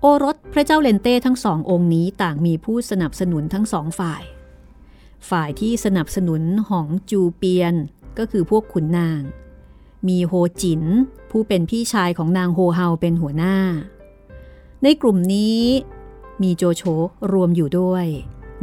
[0.02, 4.24] โอรสพระเจ้าเลนเต้ทั้งสององค์นี้ต่างมีผู้สนับสนุนทั้งสองฝ่าย
[5.30, 7.74] ฝ่ายที่สนับสนุนหองจูเปียน
[8.18, 9.22] ก็คือพวกขุนนาง
[10.08, 10.84] มีโฮจิน
[11.32, 13.56] ผู้เป็นพี่ชายของนางโฮเฮาเป็นหัวหน้า
[14.84, 15.62] ในกลุ่มนี้
[16.44, 16.84] มีโจโฉ
[17.34, 18.06] รวมอยู่ด้วย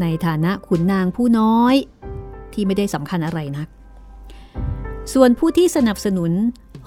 [0.00, 1.74] ในฐานะขุนนางผู้น้อย
[2.52, 3.68] ที่ไม่ได้สำคัญอะไรนัก
[5.12, 6.32] ส่วนผู้ที่สนับสนุน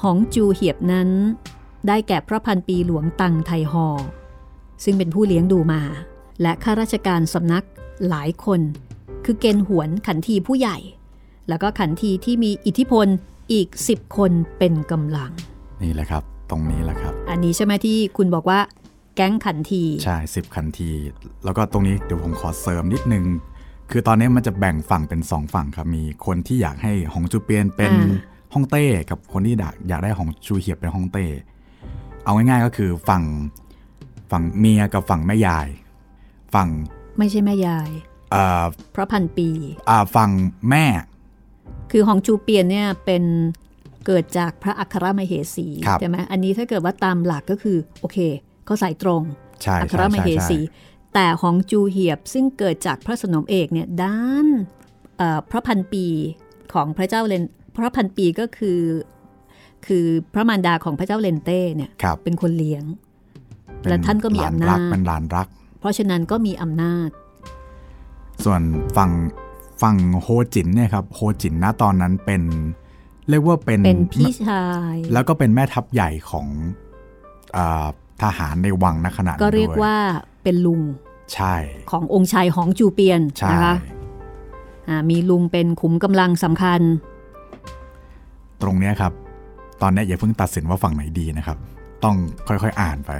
[0.02, 1.10] หองจูเหียบนั้น
[1.88, 3.88] ได้แก่พระพันปีหลวงตังไทฮอ
[4.84, 5.82] ซึ่งเป็นผู้เลี้ยงดูมา
[6.42, 7.66] และข้าราชการสำนัก
[8.10, 8.62] หลายคน
[9.26, 10.78] คือเกณฑ์หวนขันทีผู้ใหญ่
[11.50, 13.08] แล้วก็ขันทีที่มีอิทธิพล
[13.52, 15.32] อีก 10 คนเป็นกำลัง
[15.82, 18.60] นี่แหละครับ ตรงนี้แหละครับ อันนี้ใช่ไหมที่คุณบอกว่า
[19.16, 20.90] แก๊งขันที ใช่สิบคันที
[21.46, 23.26] แล้วก็ตรงนี้เดี๋ยวผมขอเสริมนิดนึง
[23.92, 31.26] คือตอนนี้มันจะแบ่งฝั่งเป็นสองฝั่งครับ มีคนที่อยากให้หงจูเปียนเป็นอ่าฮ่องเต้กับคนที่อยากอยากได้หงจูเหียบเป็นฮ่องเต้
[32.24, 33.24] เอาง่ายๆก็คือฝั่ง
[34.32, 35.68] ฝั่งเมียกับฝั่งแม่ยาย
[36.54, 36.70] ฝั่ง
[37.18, 37.90] ไม่ใช่แม่ยาย
[38.32, 39.50] เอ่อเพราะพันปี
[39.90, 40.30] อ่าฝั่ง
[40.70, 40.86] แม่
[41.92, 43.24] คือหองจูเปียนเนี่ยเป็น
[44.06, 48.18] เกิดจากพระอัครมเหสีครับใช่ไหมอันนี้ถ้าเกิดว่าตามหลักก็คือโอเค
[48.66, 49.22] เขาใส่ตรง
[49.64, 54.48] ใช่อัครใช่มใช่เหสีใช่แต่หองจูเหียบซึ่งเกิดจากพระสนมเอกเนี่ยด้าน
[55.18, 56.06] เอ่อพระพันปี
[56.74, 57.44] ของพระเจ้าเลน
[57.76, 58.80] พระพันปีก็คือ
[59.86, 62.84] คือพระมารดาของพระเจ้าเลนเต้เนี่ยครับเป็นคนเลี้ยง
[63.80, 65.48] เป็และท่านก็มีหลอำนารัจเป็นหลานรัก
[65.80, 67.10] เพราะฉะนั้นก็มีอำนาจ
[68.46, 68.62] ส่วน
[68.98, 69.12] ฝั่ง
[69.82, 72.42] ฝั่งโฮจินเนี่ยครับโฮจินณตอนนั้นเป็น
[73.30, 76.48] เรียกว่าเป็นเป็นพี่ชาย แล้วก็เป็นแม่ทัพใหญ่ของ
[77.56, 77.88] อา
[78.22, 79.96] ทหารในวังณขณะนั้นก็เรียกด้ว่า
[80.44, 80.82] เป็นลุง
[81.34, 81.56] ใช่
[81.92, 83.76] ขององค์ชายหองจูเปียนใช่นะคะ
[84.88, 86.82] อ่ามีลุงเป็นขุมกำลังสำคัญ
[88.62, 89.14] ตรงเนี้ยครับ
[89.82, 91.58] ตอนเนี้ยอย่าเพิ่งตัดสินว่าฝั่งไหนดีนะครับ
[92.04, 92.16] ต้อง
[92.48, 93.12] ค่อยๆอ่านไป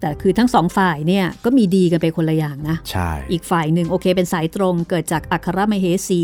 [0.00, 6.22] แต่คือทั้งสองฝ่ายเนี่ยก็มีดีกันไปคนละอย่างนะใช่อีกฝ่ายหนึ่งโอเคเป็นสายตรงเกิดจากอัครมเหสี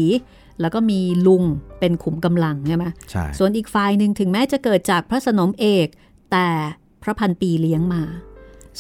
[0.61, 1.45] แล้วก็มีลุง
[1.81, 5.89] เป็นขุมกำลังใช่ไหมใช่ส่วนอีกฝ่ายหนึ่งถึงแม้จะเกิดจากพระสนมเอก
[6.33, 6.49] แต่
[7.03, 8.03] พระพันปีเลี้ยงมา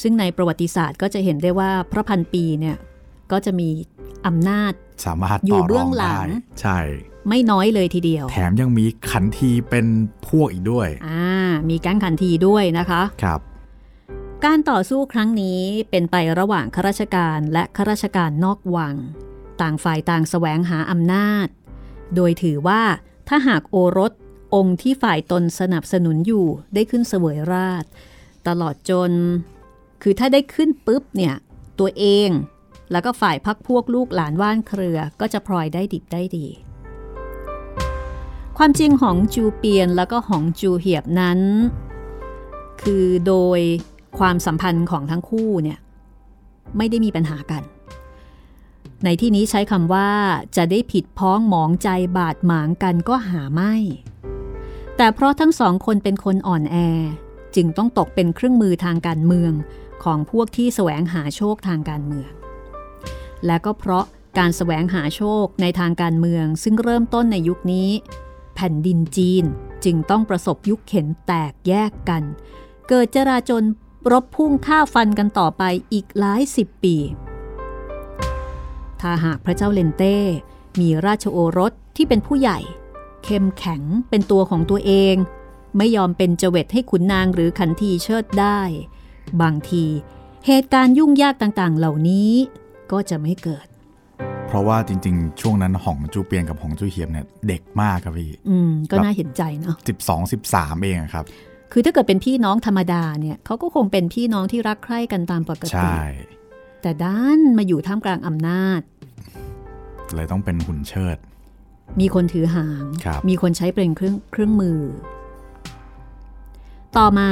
[0.01, 2.77] ซึ่งในประวัติศาสตร์ก็จะเห็นได้ว่าพระพันปีเนี่ย
[3.33, 3.69] ก็จะมี
[4.27, 4.73] อำนาจ
[5.07, 6.29] สามารถอยู่ต่อเบื้รอองงหลัได้ง
[6.61, 6.79] ใช่
[7.29, 9.87] ไม่น้อยเลยทีเดียว แถมยังมีขันทีเป็น
[10.29, 11.27] พวกอีกด้วยอ่า
[11.69, 13.41] มีแก๊งขันทีด้วยนะคะ ครับ
[14.49, 18.97] การต่อสู้ครั้งนี้เป็นไประหว่างข้าราชการและข้าราชการนอกวัง
[19.61, 21.47] ต่างฝ่ายต่างแสวงหาอำนาจ
[22.15, 22.83] โดยถือว่า
[23.29, 24.13] ถ้าหากโอรส
[24.55, 27.85] องค์ที่ฝ่ายตนสนับสนุนอยู่ได้ขึ้นเสวยราช
[28.49, 29.13] ตลอดจน
[30.03, 31.35] คือถ้าได้ขึ้นปุ๊บเนี่ย
[31.79, 32.31] ตัวเอง
[32.93, 36.47] แล้วก็ฝ่ายพักพวกลูกหลานว่านเครือ ก็จะพลอยได้ดิบได้ดี
[38.59, 41.41] ความจริงของจูเปียนแล้วก็ของจูเหียบนั้น
[42.83, 43.61] คือโดย
[44.19, 45.79] ความสัมพันธ์ของทั้งคู่เนี่ย
[46.77, 47.63] ไม่ได้มีปัญหากัน
[49.05, 50.11] ในที่นี้ใช้คำว่า
[50.57, 53.75] จะได้ผิดพ้องหมองใจบาดหมางกันก็หาไม่
[54.97, 56.77] แต่เพราะทั้งสองคนเป็นคนอ่อนแอ
[57.57, 59.53] จึงต้องตกเป็นเครื่องมือทางการเมือง
[60.05, 62.31] ของพวกที่แสวงหาโชคทางการเมือง
[63.47, 64.05] และก็เพราะ
[64.39, 67.89] การแสวงหาโชคในทางการเมืองซึ่งเริ่มต้นในยุคนี้
[68.55, 69.45] แผผ่นดินจีน
[69.85, 72.23] จึงต้องประสบยุคเข็นแตกแยกกัน
[72.89, 73.63] เกิดจราจน
[74.13, 76.97] รบพุ่งฆ่าฟันกันต่อไปอีกหลายสิบปี
[79.01, 80.17] ถ้าหากพระเจ้าเลนเต้
[80.81, 82.59] มีราชโอรสที่เป็นผู้ใหญ่
[83.25, 85.15] เข้มแข็งเป็นตัวของตัวเอง
[85.77, 88.61] ไม่ยอมเป็นเจเวตให้ขุนนางหรือขันทีเชิดได้
[89.43, 89.85] บางที
[90.47, 92.33] เหตุการณ์ยุ่งยากต่างๆ เหล่านี้
[92.93, 93.67] ก็จะไม่เกิด
[94.47, 101.25] เพราะว่าจริง ๆ ช่วงนั้นหองจูเปียนกับหองจูเฮียมเนี่ยเด็กมากครับพี่ อืม ก็น่าเห็นใจเนาะสิบสองสิบสามเองอะครับ
[101.73, 106.25] คือถ้าเกิดเป็นพี่น้องธรรมดาเนี่ยเขาก็คงเป็นพี่น้องที่รักใคร่กันตามปกใช่ติ
[106.83, 108.81] แต่ด้านมาอยู่ท่ามกลางอำนาจ
[110.15, 111.17] เลยต้องเป็นหุ่นเชิด
[112.01, 114.81] มีคนถือหางครับมีคนใช้เป็นเครื่องเครื่องมือ
[116.97, 117.31] ต่อมา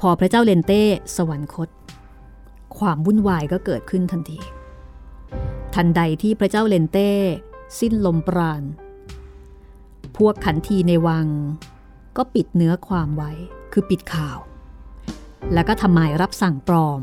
[0.00, 0.82] พอพระเจ้าเลนเต้
[1.16, 1.68] สวรรคต
[2.78, 4.38] ความวุ่นวายก็เกิดขึ้นทันที
[5.74, 7.10] ทันใดที่พระเจ้าเลนเต้
[7.78, 8.62] สิ้นลมปราณ
[10.16, 11.26] พวกขันทีในวัง
[12.16, 13.32] ก็ปิดเนื้อความไว้
[13.72, 14.38] คือปิดข่าว
[15.54, 17.00] แล้วก็ทำหมายรับสั่งปลอม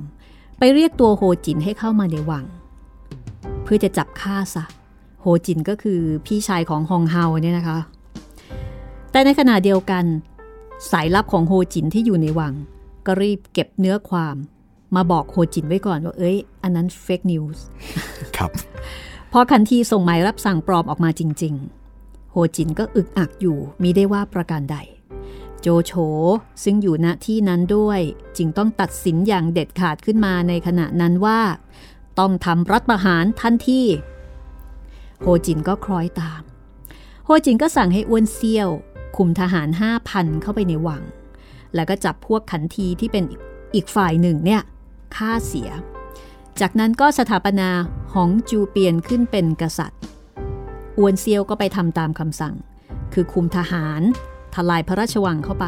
[0.57, 2.45] ไปเรียกตัวโฮจินให้เข้ามาในวัง
[3.63, 4.63] เพื่อจะจับฆ่าซะ
[5.21, 7.77] โฮจินก็คือพี่ชายของฮองเฮาเนี่ยนะคะ
[9.11, 10.03] แต่ในขณะเดียวกัน
[10.91, 12.53] สายลับของโฮจินที่อยู่ในวัง
[13.05, 14.35] ก็รีบเก็บเนื้อความ
[14.95, 17.63] มาบอกโฮจินไว้ก่อนว่าเอ้ย อันนั้น fake news
[18.37, 18.51] ครับ
[19.31, 21.53] พอขันทีส่งหมายรับสั่งปลอมออกมาจริง
[21.93, 24.77] ๆ โฮจินก็อึกอักอยู่มิได้ว่าประการใด
[25.61, 25.93] โจโฉ
[26.63, 27.99] ซึ่งอยู่ณที่นั้นด้วย
[28.37, 31.39] จึงต้องตัดสินอย่างเด็ดขาดขึ้นมาในขณะนั้นว่า
[32.19, 33.81] ต้องทำรัฐประหารทันที
[35.21, 36.41] โฮจินก็คล้อยตาม
[37.25, 38.69] โฮจินก็สั่งให้อ้วนเซียว
[39.17, 41.03] คุมทหารห้าพันเข้าไปในวัง
[41.75, 43.23] แล้วก็จับพวกขันทีที่เป็น
[43.75, 44.61] อีกฝ่ายหนึ่งเนี่ย
[45.15, 45.69] ฆ่าเสีย
[46.59, 47.69] จากนั้นก็สถาปนา
[48.13, 50.01] หองจูเปียนขึ้นเป็นกษัตริย์
[50.97, 52.55] อวนเซียวก็ไปทำตามคำสั่ง
[53.13, 54.01] คือคุมทหาร
[54.57, 55.65] ทลายพระราชวังเข้าไป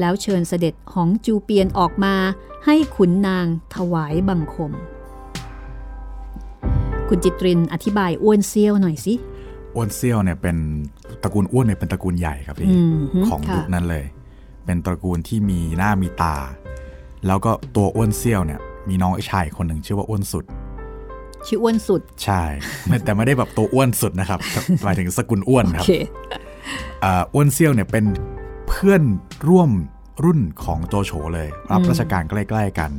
[0.00, 2.14] แล้วเชิญเสด็จหองจูเปียนออกมา
[2.64, 4.72] ให้ขุนนางถวายบังคม
[7.08, 9.14] คุณจิตรินอธิบายอ้วนเซียวหน่อยสิ
[9.74, 10.56] อ้วนเซี่ยวเนี่ยเป็น
[11.22, 14.04] ตระกูลอ้วนเนี่ยเป็นตระกูลใหญ่ครับพี่อืมฮึของค่ะยุคนั้นเลย
[14.64, 16.36] เป็นตระกูลที่มีหน้ามีตา
[17.26, 20.44] แล้วก็ตัวอ้วนเซี่ยวเนี่ย มีน้องชายคนหนึ่งชื่อว่าอ้วนสุด
[21.46, 22.42] ชื่ออ้วนสุด ใช่
[22.86, 24.40] ไม่แต่ไม่ได้แบบตัวอ้วนสุดนะครับ
[24.84, 25.92] หมายถึงสกุลอ้วนโอครับเค
[27.04, 28.04] อ่าอ้วนเซี่ยวเนี่ยเป็น
[28.68, 29.02] เพื่อน
[29.48, 29.70] ร่วม
[30.24, 32.90] รุ่นของโจโฉเลย รับอืมราชการใกล้ ๆ กัน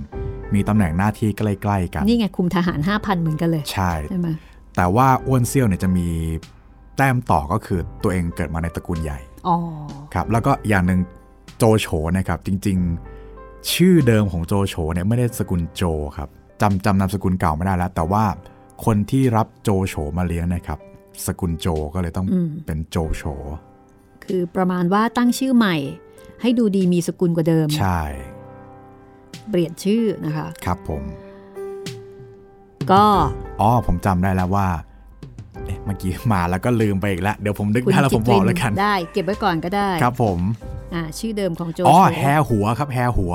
[0.54, 4.30] มีตำแหน่งหน้าที่ใกล้ ๆ กัน นี่ไงคุมทหารห้าพันเหมือนกันเลย ใช่ใช่ไหม
[4.76, 6.08] แต่ว่าอ้วนเซี่ยวเนี่ยจะมี
[6.98, 9.58] แต้มต่อก็คือตัวเองเกิดมาในตระกูลใหญ่อ๋อ
[10.14, 11.00] ครับ แล้วก็อย่างหนึ่ง
[11.58, 12.78] โจโฉนะครับ จริง
[13.26, 15.84] ๆ ชื่อเดิมของโจโฉเนี่ยไม่ได้สกุลโจ
[16.18, 16.30] ครับ
[16.62, 18.24] จำจำนามสกุลเก่าไม่ได้แล้ว แต่ว่า
[18.86, 20.80] คนที่รับโจโฉมาเลี้ยงนะครับ
[21.28, 23.24] สกุลโจก็เลยต้องอืมเป็นโจโฉ
[24.26, 25.76] คือประมาณว่าตั้งชื่อใหม่
[26.42, 28.02] ให้ดูดีมีสกุลกว่าเดิม ใช่
[29.50, 31.04] เปลี่ยนชื่อนะคะ ครับผม
[32.92, 33.04] ก็
[33.62, 34.68] อ๋อผมจำได้แล้วว่า
[35.66, 40.40] เอ๊ะเมื่อกี้มาแล้วก็ลืมไปอีกแล้ว เดี๋ยวผมนึกคุณได้แล้วผมบอกแล้วกัน ได้ เก็บไว้ก่อนก็ได้ ครับผม
[40.94, 43.34] อ่า ชื่อเดิมของโจอ๋อโฉแฮหัวครับแฮหัว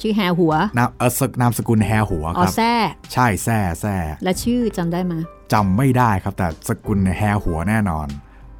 [0.00, 2.72] ชื่อแฮหัวนามเออสนามสกุลแฮหัวอ๋คอรับแซ่
[3.12, 5.14] ใช่แซ่แซ่และชื่อจำได้ไหม
[5.52, 8.06] จำไม่ได้ครับแต่สกุลเนี่ยแฮหัวแน่นอน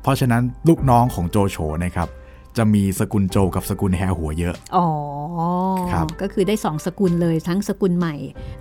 [0.03, 2.09] เพราะฉะนั้นลูกน้องของโจโฉนะครับ
[2.57, 4.87] จะมีสกุลโจกับสกุลแฮหัวเยอะ อ๋อ
[5.93, 8.15] ครับ ก็คือได้สองสกุลเลยทั้งสกุลใหม่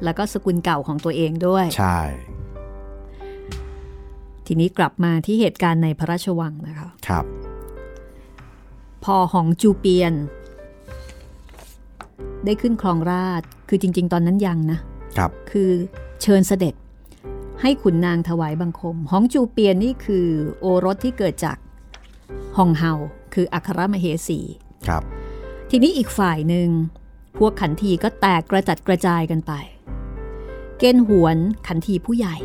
[0.03, 1.99] แล้วก็สกุลเก่าของตัวเองด้วย ใช่
[4.47, 7.26] ทีนี้กลับมาที่เหตุการณ์ในพระราชวังนะคะ ครับ
[9.03, 10.13] พอหองจูเปียน
[12.45, 14.80] ได้ขึ้นครองราชย์คือจริง ๆ ตอนนั้นยังนะ
[15.17, 15.71] ครับ คือ
[16.21, 16.74] เชิญเสด็จ
[17.61, 20.28] ให้ขุนนางถวายบังคมหองจูเปียนนี่คือ
[20.59, 21.57] โอรสที่เกิดจาก
[22.57, 22.93] ฮองเฮา
[23.34, 24.39] คืออัครมเหสี
[24.88, 25.03] ครับ
[25.69, 26.69] ทีนี้อีกฝ่ายหนึ่ง
[27.38, 29.51] พวกขันทีก็แตกกระจัดกระจายกันไป
[30.80, 32.36] เกณฑ์หวนขันทีผู้ใหญ่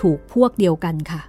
[0.00, 1.22] ถูกพวกเดียวกันค่ะ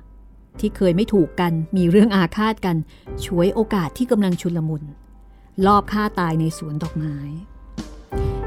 [0.60, 2.78] ที่เคยไม่ถูกกันมีเรื่องอาฆาตกัน
[3.26, 4.84] ช่วยโอกาสที่กำลังชุลมุน
[5.66, 7.16] ลอบฆ่าตายในสวนดอกไม้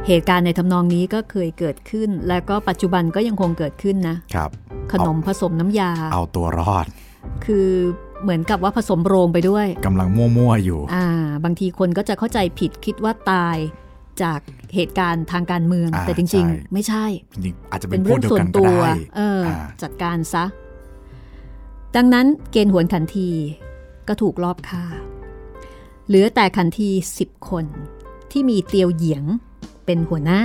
[0.09, 4.51] เหตุการณ์ในทำนองนี้ก็เคยเกิดขึ้น และก็ปัจจุบันก็ยังคงเกิดขึ้นนะครับ
[4.93, 6.87] ขนมผสมน้ำยา เอาตัวรอด
[7.45, 7.69] คือ
[8.23, 11.07] เหมือนกับว่าผสมโรงไปด้วยกำลังมั่วๆอยู่อ่า
[11.45, 13.57] บางทีคนก็จะเข้าใจผิดคิดว่าตาย
[14.23, 14.41] จาก
[14.75, 17.05] เหตุการณ์ทางการเมืองอ่าแต่จริงใช่ๆไม่ใช่
[17.35, 20.45] จริงๆอาจจะเป็เป็นนพวเรื่กองเดียวส่วนกันก็ตัวได้เอออาจัดการซะ
[21.97, 23.29] ดังนั้นเกณฑ์หวนขันที
[24.09, 24.85] ก็ถูกลอบฆ่า
[26.07, 27.65] เหลือแต่ขันทีสิบคน
[28.31, 29.25] ที่มีเตียวเหยียง
[29.89, 30.43] เป็นหัวหน้า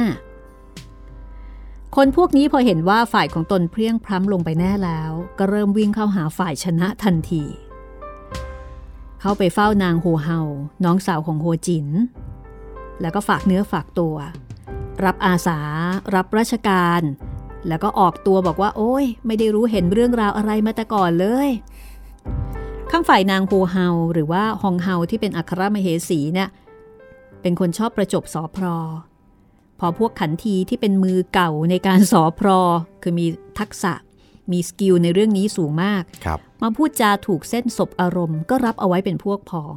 [1.95, 7.43] คนพวกนี้พอเห็นว่าฝ่ายของตนเพลียงพล้ำลงไปแน่แล้ว ก็เริ่มวิ่งเข้าหาฝ่ายชนะทันที
[9.21, 10.39] เข้าไปเฝ้านางโฮเฮา
[10.83, 11.87] น้องสาวของโฮจิน
[13.01, 14.15] แล้วก็ฝากเนื้อฝากตัว
[15.03, 15.59] รับอาสา
[16.15, 17.01] รับราชการ
[17.67, 21.49] แล้วก็ออกตัวบอกว่า โอ้ย ไม่ได้รู้เห็นเรื่องราวอะไรมาแต่ก่อนเลย
[22.91, 26.49] ข้างฝ่ายนางโฮเฮาหรือว่าฮองเฮาที่เป็นอัครมเหสีเนี่ย
[27.41, 28.77] เป็นคนชอบประจบสอพรอ
[29.85, 32.61] อพวกขันทีที่เป็นมือเก่าในการสอพรอ
[33.01, 33.25] คือมี
[33.59, 33.93] ทักษะ
[34.51, 39.75] มี skill ในเรื่องนี้สูงมากครับมาพูดจาถูกเส้นศพอารมณ์ก็รับเอาไว้เป็นพวกพ้อง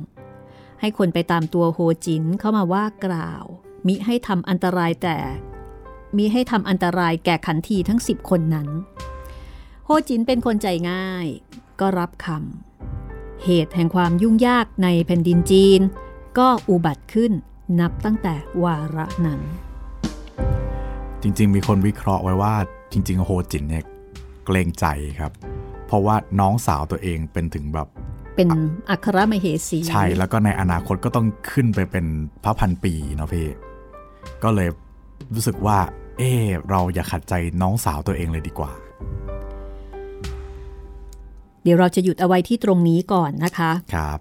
[0.81, 3.45] ให้คนไปตามตัวโฮจินเข้ามาว่ากล่าว
[3.87, 5.19] มิให้ทำอันตรายแต่
[6.17, 8.69] มิให้ทำอันตรายแก่ขันทีทั้งสิบคนนั้น
[9.85, 11.27] โฮจินเป็นคนใจง่าย
[11.81, 15.81] ก็รับคำเหตุแห่งความยุ่งยากในแผ่นดินจีน
[16.39, 17.33] ก็อุบัติขึ้น
[17.81, 19.41] นับตั้งแต่วาระนั้น
[21.23, 22.55] จริง ๆ มีคนวิเคราะห์ไว้ว่า
[22.93, 23.85] จริง ๆ โฮจินเนี่ย
[24.47, 24.87] เกรงใจ
[25.19, 25.33] ครับ
[25.87, 27.89] เพราะว่าน้องสาวตัวเองเป็นถึงแบบ
[28.37, 28.49] เป็น
[28.91, 32.07] อัครมเหสี ใช่ แล้วก็ในอนาคตก็ต้องขึ้นไปเป็น
[32.45, 33.49] พระพันปีเนาะพี่
[34.43, 34.69] ก็เลย
[35.35, 35.79] รู้สึกว่า
[36.19, 38.73] เออเราอย่าขัดใจน้องสาวตัวเองเลยดีกว่า
[41.63, 44.19] เดี๋ยวเราจะหยุดเอาไว้ที่ตรงนี้ก่อนนะคะครับ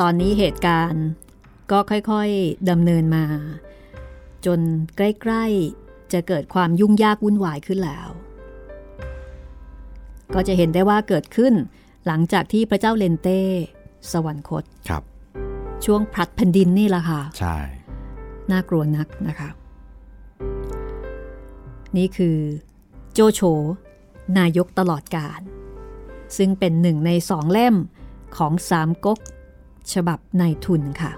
[0.00, 1.04] ตอนนี้เหตุการณ์
[1.70, 3.24] ก็ค่อยๆดำเนินมา
[4.46, 4.60] จน
[4.96, 8.08] ใกล้ๆ จะเกิดความยุ่งยากวุ่นวายขึ้นแล้ว
[10.34, 11.54] ก็จะเห็นได้ว่าเกิดขึ้น
[12.06, 13.40] หลังจากที่พระเจ้าเลนเต้
[14.12, 15.02] สวรรคตครับ
[15.84, 17.56] ช่วงพลัดแผ่นดินนี่แหละค่ะ ใช่
[18.50, 19.48] น่ากลัวนักนะคะ
[21.96, 22.38] นี่คือ
[23.12, 23.40] โจโฉ
[24.38, 25.40] นายกตลอดการ
[26.36, 27.76] ซึ่งเป็นหนึ่งในสองเล่ม
[28.36, 29.18] ของสามก๊ก
[29.92, 31.12] ฉบับนายทุนค่ะ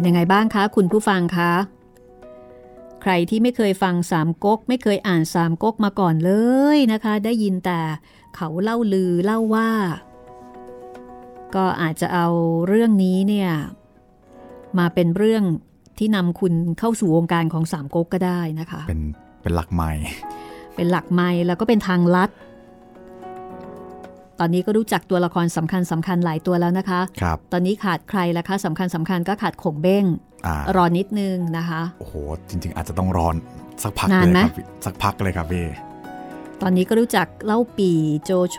[0.00, 1.52] เป็นยังไงบ้างคะคุณผู้ฟังคะ
[3.02, 6.32] ใครที่ไม่เคยฟังสามก๊ก ไม่เคยอ่านสามก๊กมาก่อนเล
[6.76, 7.80] ยนะคะ ได้ยินแต่
[8.36, 9.70] เขาเล่าลือเล่าว่า
[11.54, 12.28] ก็อาจจะเอา
[12.68, 13.50] เรื่องนี้เนี่ย
[14.78, 15.44] มาเป็นเรื่อง
[15.98, 19.00] ที่นำคุณเข้าสู่วงการของสามก๊กก็ได้นะคะ เป็น
[19.42, 19.90] เป็นหลักไม้
[20.76, 22.30] เป็นหลักไม้แล้วก็เป็นทางลัด
[24.40, 30.04] ตอนนี้ก็รู้จักตัวละครสำคัญสำคัญหลายตัวแล้วนะคะครับตอนนี้ขาดใครล่ะคะสำคัญสำคัญก็ขาดขงเบ้ง
[30.46, 32.14] อ่ารอนิดนึงนะคะ โอ้โห
[32.48, 33.34] จริง ๆ อาจจะต้องรอน
[33.82, 35.66] สักพักนานเลยไหมครับพี่สักพักเลยครับพี่
[36.62, 37.90] ตอนนี้ก็รู้จักเล่าปี
[38.24, 38.58] โจโฉ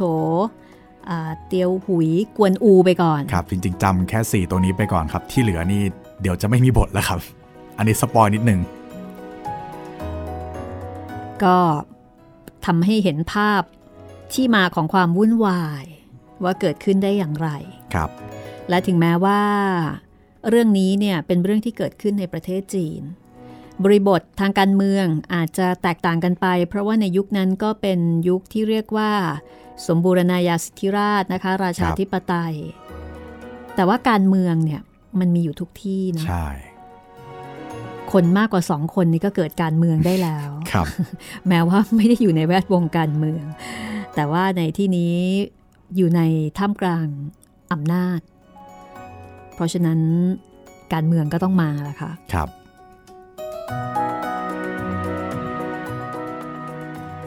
[1.10, 5.82] อ่าเตียวหุยกวนอูไปก่อน ครับ จริงๆจำแค่ 4 ตัวนี้ไปก่อนครับ ที่เหลือนี่
[6.22, 7.20] เดี๋ยวจะไม่มีบทแล้วครับ
[7.78, 8.60] อันนี้สปอยนิดนึง
[11.44, 11.58] ก็
[12.66, 13.62] ทำให้เห็นภาพ
[14.34, 15.86] ที่มาของความวุ่นวาย
[16.44, 17.50] ว่าเกิดขึ้นได้อย่างไร
[17.94, 18.10] ครับ
[18.70, 19.42] และถึงแม้ว่า
[20.50, 23.02] เรื่องนี้เนี่ยเป็นเรื่องที่เกิดขึ้นในประเทศจีน
[23.84, 29.12] บริบททางการเมืองอาจจะแตกต่างกันไป เพราะว่าในยุคนั้นก็เป็นยุคที่เรียกว่า
[29.88, 32.56] สมบูรณาญาสิทธิราชนะคะ ราชาธิปไตย
[33.76, 34.82] แต่ว่าการเมืองเนี่ย
[35.20, 36.48] มันมีอยู่ทุกที่นะใช่
[38.12, 40.86] คนมากกว่าสองคนนี้ก็เกิดการเมืองได้แล้ว ครับ
[41.48, 43.44] แม้ว่าไม่ได้อยู่ในแวดวงการเมือง
[44.16, 45.16] แต่ว่าในที่นี้
[45.96, 46.22] อยู่ใน
[46.58, 47.08] ท่ามกลาง
[47.72, 48.20] อำนาจ
[49.56, 50.00] เพราะฉะนั้น
[50.94, 52.50] การเมืองก็ต้องมาละค่ะ ครับ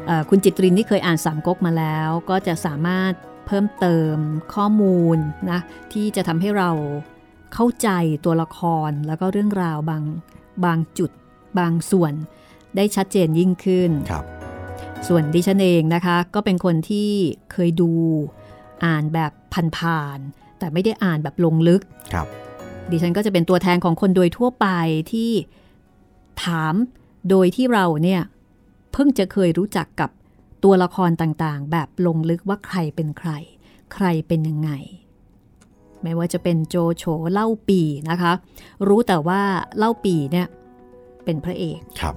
[0.07, 3.13] เอ่อคุณจิตรินที่เคยอ่านสามก๊กมาแล้ว ก็จะสามารถ
[3.47, 4.17] เพิ่มเติม
[4.55, 5.19] ข้อมูล
[5.51, 5.61] นะ
[5.93, 6.71] ที่จะทำให้เรา
[7.55, 7.89] เข้าใจ
[8.25, 8.59] ตัวละค
[8.89, 10.03] รแล้วก็เรื่องราวบาง
[10.65, 11.11] บางจุด
[11.59, 12.13] บางส่วน
[12.77, 14.25] ได้ชัดเจนยิ่งขึ้นครับ
[15.09, 17.11] ส่วนดิฉันเองนะคะ ก็เป็นคนที่
[17.53, 17.91] เคยดู
[18.85, 19.33] อ่านแบบ
[19.79, 21.83] ผ่านๆแต่ไม่ได้อ่านแบบลงลึก
[22.13, 22.27] ครับ
[22.91, 24.67] ดิฉันก็จะเป็นตัวแทนของคนโดยทั่วไป
[25.13, 25.31] ที่
[26.45, 26.75] ถาม
[27.31, 28.23] โดยที่เราเนี่ย
[28.93, 30.11] เพิ่งจะเคยรู้จักกับ
[30.65, 33.31] ตัวละครต่างๆ แบบลงลึกว่าใครเป็นใคร
[33.95, 34.71] ใครเป็นยังไง
[36.03, 37.81] ไม่ว่าจะเป็นโจโฉเล่าปี
[38.11, 38.33] นะคะ
[38.89, 39.41] รู้แต่ว่า
[39.79, 40.47] เล่าปีเนี่ย
[41.25, 42.15] เป็นพระเอกครับ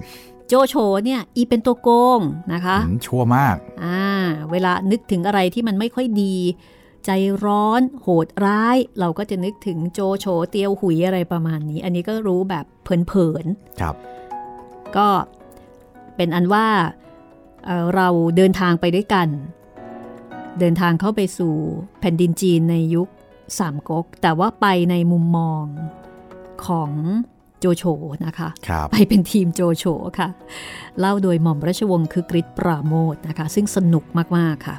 [0.48, 0.74] โจโฉ
[1.04, 2.20] เนี่ยอีเป็นตัวโกง
[2.52, 4.02] นะคะอืมชั่วมากอ่า
[4.50, 6.36] เวลานึกถึงอะไรที่มันไม่ค่อยดี
[7.06, 7.10] ใจ
[7.44, 13.44] ร้อนโหดร้าย เราก็จะนึกถึงโจโฉเตียวหุยอะไรประมาณนี้ อันนี้ก็รู้แบบเผิน
[13.80, 15.08] ครับๆก็
[16.16, 16.66] เป็นอันว่า
[17.66, 19.28] เอ่อเราเดินทางไปด้วยกัน
[20.58, 21.54] เดินทางเข้าไปสู่
[22.00, 23.08] แผ่นดินจีนในยุค
[23.58, 25.64] สามก๊กแต่ว่าไปในมุมมอง
[26.66, 26.90] ของ
[27.60, 27.84] โจโฉ
[28.26, 29.84] นะคะครับไปเป็นทีมโจโฉ
[30.18, 30.28] ค่ะ
[30.98, 34.04] เล่าโดยหม่อมราชวงศ์คือกริชปราโมทนะคะ ซึ่งสนุก
[34.36, 34.76] มาก ๆ ค่ะ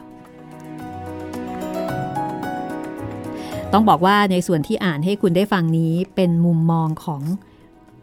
[3.74, 7.22] ต้องบอกว่าในส่วนที่อ่านให้คุณได้ฟังนี้เป็นมุมมองของ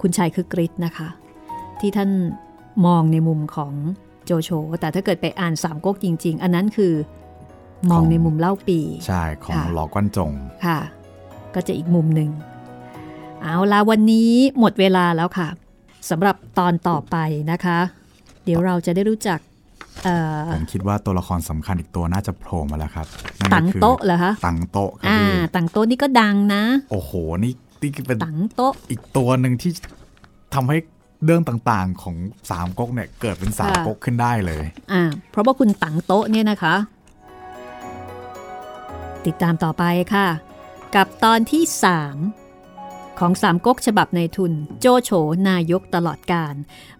[0.01, 1.09] คุณชายคือกริชนะคะ
[1.81, 2.11] ที่ท่าน
[2.87, 3.73] มองในมุมของ
[4.25, 4.51] โจโฉ
[4.81, 6.93] แต่ถ้าเกิดไปอ่านสามก๊กจริง ๆ อันนั้นคือ
[7.91, 10.33] มองในมุมเล่าปี ใช่ ของหลอกวันจง
[10.67, 10.81] ค่ะ
[11.55, 12.31] ก็จะอีกมุมหนึ่ง
[13.43, 15.49] เอาละวันนี้หมดเวลาแล้วค่ะ
[16.11, 17.17] สำหรับตอนต่อไป
[17.51, 17.79] นะคะ
[18.45, 19.41] เดี๋ยวเราจะได้รู้จัก
[20.55, 23.07] ผมคิดว่าตัวละครสำคัญอีกตัวน่าจะโผล่มาแล้วครับ
[23.55, 25.21] ตังโต๊ะเหรอคะตังโต๊ะอ่า
[25.55, 27.13] ตังโต๊ะนี่ก็ดังนะ โอ้โห
[27.45, 29.71] นี่นี่เป็นตังโต๊ะอีกตัวหนึ่งที่
[30.55, 30.77] ทำให้
[31.25, 32.17] เรื่องต่างๆของ
[32.51, 36.75] สามก๊กเนี่ยเกิดเป็นสามก๊กขึ้นได้เลยอ่าเพราะว่าคุณตังโต๊ะเนี่ยนะคะ
[39.27, 39.85] ติดตามต่อไป
[40.15, 40.27] ค่ะ
[40.95, 41.63] กับตอนที่
[42.09, 42.46] 3
[43.21, 45.11] ของสามก๊กฉบับในทุน โจโฉ
[45.49, 46.55] นายกตลอดการ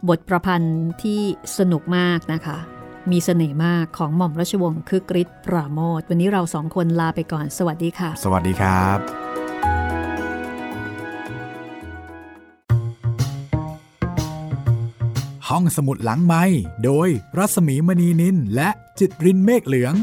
[0.09, 1.21] บทประพันธ์ที่
[1.59, 2.59] สนุกมากนะคะ
[3.11, 8.99] มีเสน่ห์มากของหม่อมราชวงศ์คึกฤทธิ์ปราโมทวันนี้เราสองคนลาไปก่อน สวัสดีค่ะ สวัสดีครับ
[15.49, 16.45] ห้องสมุดหลังไม้
[16.85, 17.09] โดย
[17.39, 19.95] รัสมีมณีนินและจิตรินเมฆเหลือง